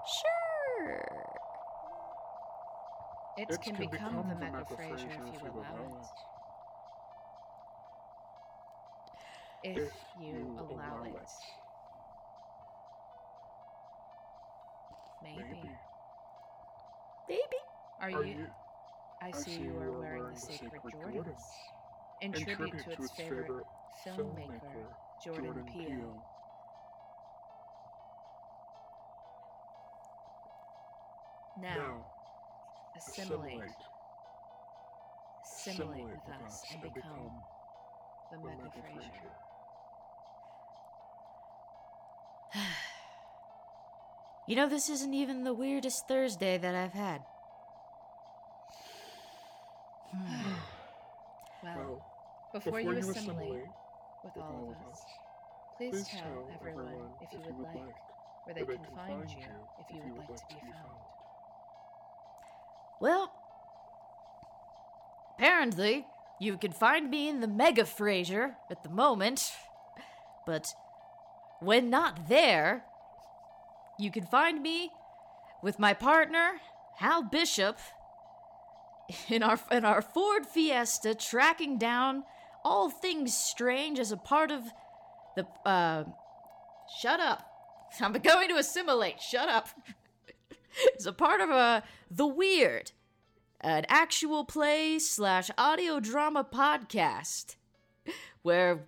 Sure. 0.07 1.29
It 3.39 3.61
can 3.61 3.77
become 3.77 4.29
the 4.29 4.35
Mega 4.35 4.65
Frasier 4.65 5.33
if 5.33 5.43
you 5.43 5.51
allow 5.55 6.01
it. 6.01 6.11
If 9.63 9.93
you 10.17 10.57
allow 10.59 11.05
it. 11.05 11.31
Maybe. 15.23 15.71
Maybe. 17.29 17.41
Are 18.01 18.11
Are 18.11 18.25
you? 18.25 18.35
you? 18.35 18.49
I 19.21 19.31
see 19.33 19.63
you 19.63 19.79
are 19.79 19.99
wearing 20.01 20.35
the 20.35 20.41
sacred 20.41 20.83
Jordans. 20.93 21.73
In 22.21 22.33
tribute 22.33 22.79
to 22.85 22.91
its 22.93 23.11
favorite 23.11 23.67
filmmaker, 24.05 24.97
Jordan 25.21 25.65
Peele. 25.65 26.23
Now, 31.57 32.05
assimilate, 32.99 33.63
assimilate 35.45 36.05
with 36.05 36.47
us 36.47 36.65
and 36.73 36.83
become 36.83 37.31
the 38.31 38.39
Mega 38.39 38.69
Frasier. 38.93 39.33
You 44.47 44.57
know, 44.57 44.67
this 44.67 44.89
isn't 44.89 45.13
even 45.13 45.45
the 45.45 45.53
weirdest 45.53 46.09
Thursday 46.09 46.57
that 46.57 46.75
I've 46.75 46.95
had. 46.95 47.21
Well, 51.63 51.75
Well, 51.77 52.03
before 52.55 52.81
you 52.81 52.97
assimilate 52.97 53.67
with 54.25 54.37
all 54.39 54.71
of 54.71 54.91
us, 54.91 55.03
please 55.77 56.09
tell 56.09 56.49
everyone 56.55 57.11
if 57.21 57.33
you 57.33 57.41
would 57.41 57.59
like 57.59 57.95
where 58.45 58.55
they 58.55 58.65
can 58.65 58.79
find 58.95 59.29
you 59.29 59.45
if 59.79 59.95
you 59.95 60.01
would 60.15 60.29
like 60.31 60.37
to 60.37 60.55
be 60.55 60.61
found. 60.73 61.18
Well, 63.01 63.33
apparently, 65.37 66.07
you 66.41 66.57
can 66.57 66.73
find 66.73 67.11
me 67.11 67.29
in 67.29 67.41
the 67.41 67.49
Mega 67.49 67.83
Frasier 67.83 68.55
at 68.71 68.83
the 68.83 68.89
moment, 68.89 69.53
but 70.47 70.67
when 71.61 71.91
not 71.91 72.29
there, 72.29 72.85
you 73.99 74.11
can 74.11 74.25
find 74.25 74.63
me 74.63 74.91
with 75.63 75.79
my 75.79 75.95
partner, 75.95 76.61
Hal 76.97 77.23
Bishop, 77.23 77.79
in 79.29 79.43
our 79.43 79.59
in 79.71 79.85
our 79.85 80.03
Ford 80.03 80.47
Fiesta, 80.47 81.15
tracking 81.15 81.79
down 81.79 82.25
all 82.65 82.91
things 82.91 83.37
strange 83.37 83.99
as 83.99 84.13
a 84.13 84.17
part 84.17 84.51
of 84.51 84.65
the. 85.37 85.47
Uh, 85.65 86.05
shut 87.01 87.21
up! 87.21 87.45
I'm 88.01 88.13
going 88.13 88.49
to 88.49 88.57
assimilate. 88.57 89.21
Shut 89.21 89.49
up. 89.49 89.69
as 90.99 91.07
a 91.07 91.13
part 91.13 91.41
of 91.41 91.51
uh, 91.51 91.81
the 92.11 92.27
Weird, 92.27 92.93
an 93.61 93.85
actual 93.89 94.45
play 94.45 94.99
slash 94.99 95.51
audio 95.57 96.01
drama 96.01 96.45
podcast, 96.45 97.57
where 98.43 98.87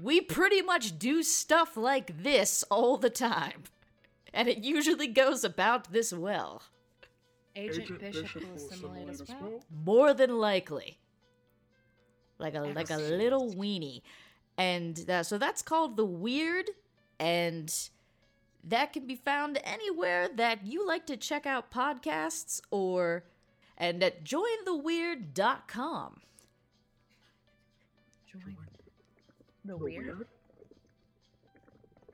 we 0.00 0.20
pretty 0.20 0.62
much 0.62 0.98
do 0.98 1.22
stuff 1.22 1.76
like 1.76 2.22
this 2.22 2.62
all 2.70 2.96
the 2.96 3.10
time, 3.10 3.64
and 4.34 4.48
it 4.48 4.58
usually 4.58 5.08
goes 5.08 5.44
about 5.44 5.92
this 5.92 6.12
well. 6.12 6.62
Agent, 7.54 7.98
Bishop, 7.98 8.34
will 8.34 8.54
assimilate 8.54 9.08
as 9.08 9.22
well. 9.26 9.64
More 9.84 10.12
than 10.12 10.36
likely. 10.38 10.98
Like 12.38 12.54
a 12.54 12.60
like 12.60 12.90
a 12.90 12.98
little 12.98 13.54
weenie. 13.54 14.02
And 14.58 15.08
uh, 15.08 15.22
so 15.22 15.38
that's 15.38 15.62
called 15.62 15.96
The 15.96 16.04
Weird 16.04 16.68
and 17.18 17.72
that 18.66 18.92
can 18.92 19.06
be 19.06 19.16
found 19.16 19.58
anywhere 19.64 20.28
that 20.34 20.66
you 20.66 20.86
like 20.86 21.06
to 21.06 21.16
check 21.16 21.46
out 21.46 21.70
podcasts 21.70 22.60
or 22.70 23.24
and 23.78 24.02
at 24.02 24.24
jointheweird.com. 24.24 26.20
Join 28.26 28.56
the 29.64 29.76
weird. 29.76 30.26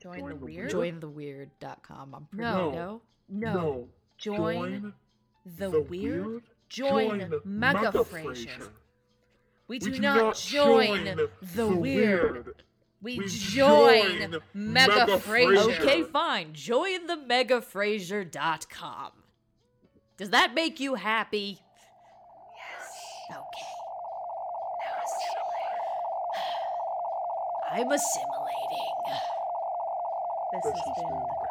Join 0.01 0.29
the 0.29 0.35
weird. 0.35 0.71
Jointheweird.com. 0.71 2.15
I'm 2.15 2.25
pretty 2.25 2.43
No. 2.43 2.71
no. 2.71 3.01
No. 3.29 3.87
Join 4.17 4.93
the, 5.45 5.81
weird, 5.81 6.43
join, 6.69 7.33
Mega 7.43 7.91
Frasier. 7.91 8.69
We 9.67 9.79
do, 9.79 9.99
not 9.99 10.37
join, 10.37 11.17
the 11.55 11.67
weird. 11.67 12.63
We, 13.03 13.19
join, 13.27 14.41
Mega, 14.53 15.17
Frasier. 15.19 15.81
Okay, 15.81 16.03
fine. 16.03 16.53
Join 16.53 17.05
the 17.05 17.17
megafrasier.com. 17.17 19.11
Does 20.15 20.29
that 20.29 20.53
make 20.53 20.79
you 20.79 20.95
happy? 20.95 21.59
Yes. 22.55 22.95
Okay. 23.29 23.73
Now 24.79 24.95
assimilate. 25.03 25.83
I'm 27.73 27.91
assimilating. 27.91 28.95
This 30.53 30.65
has 30.65 30.95
been 30.95 31.42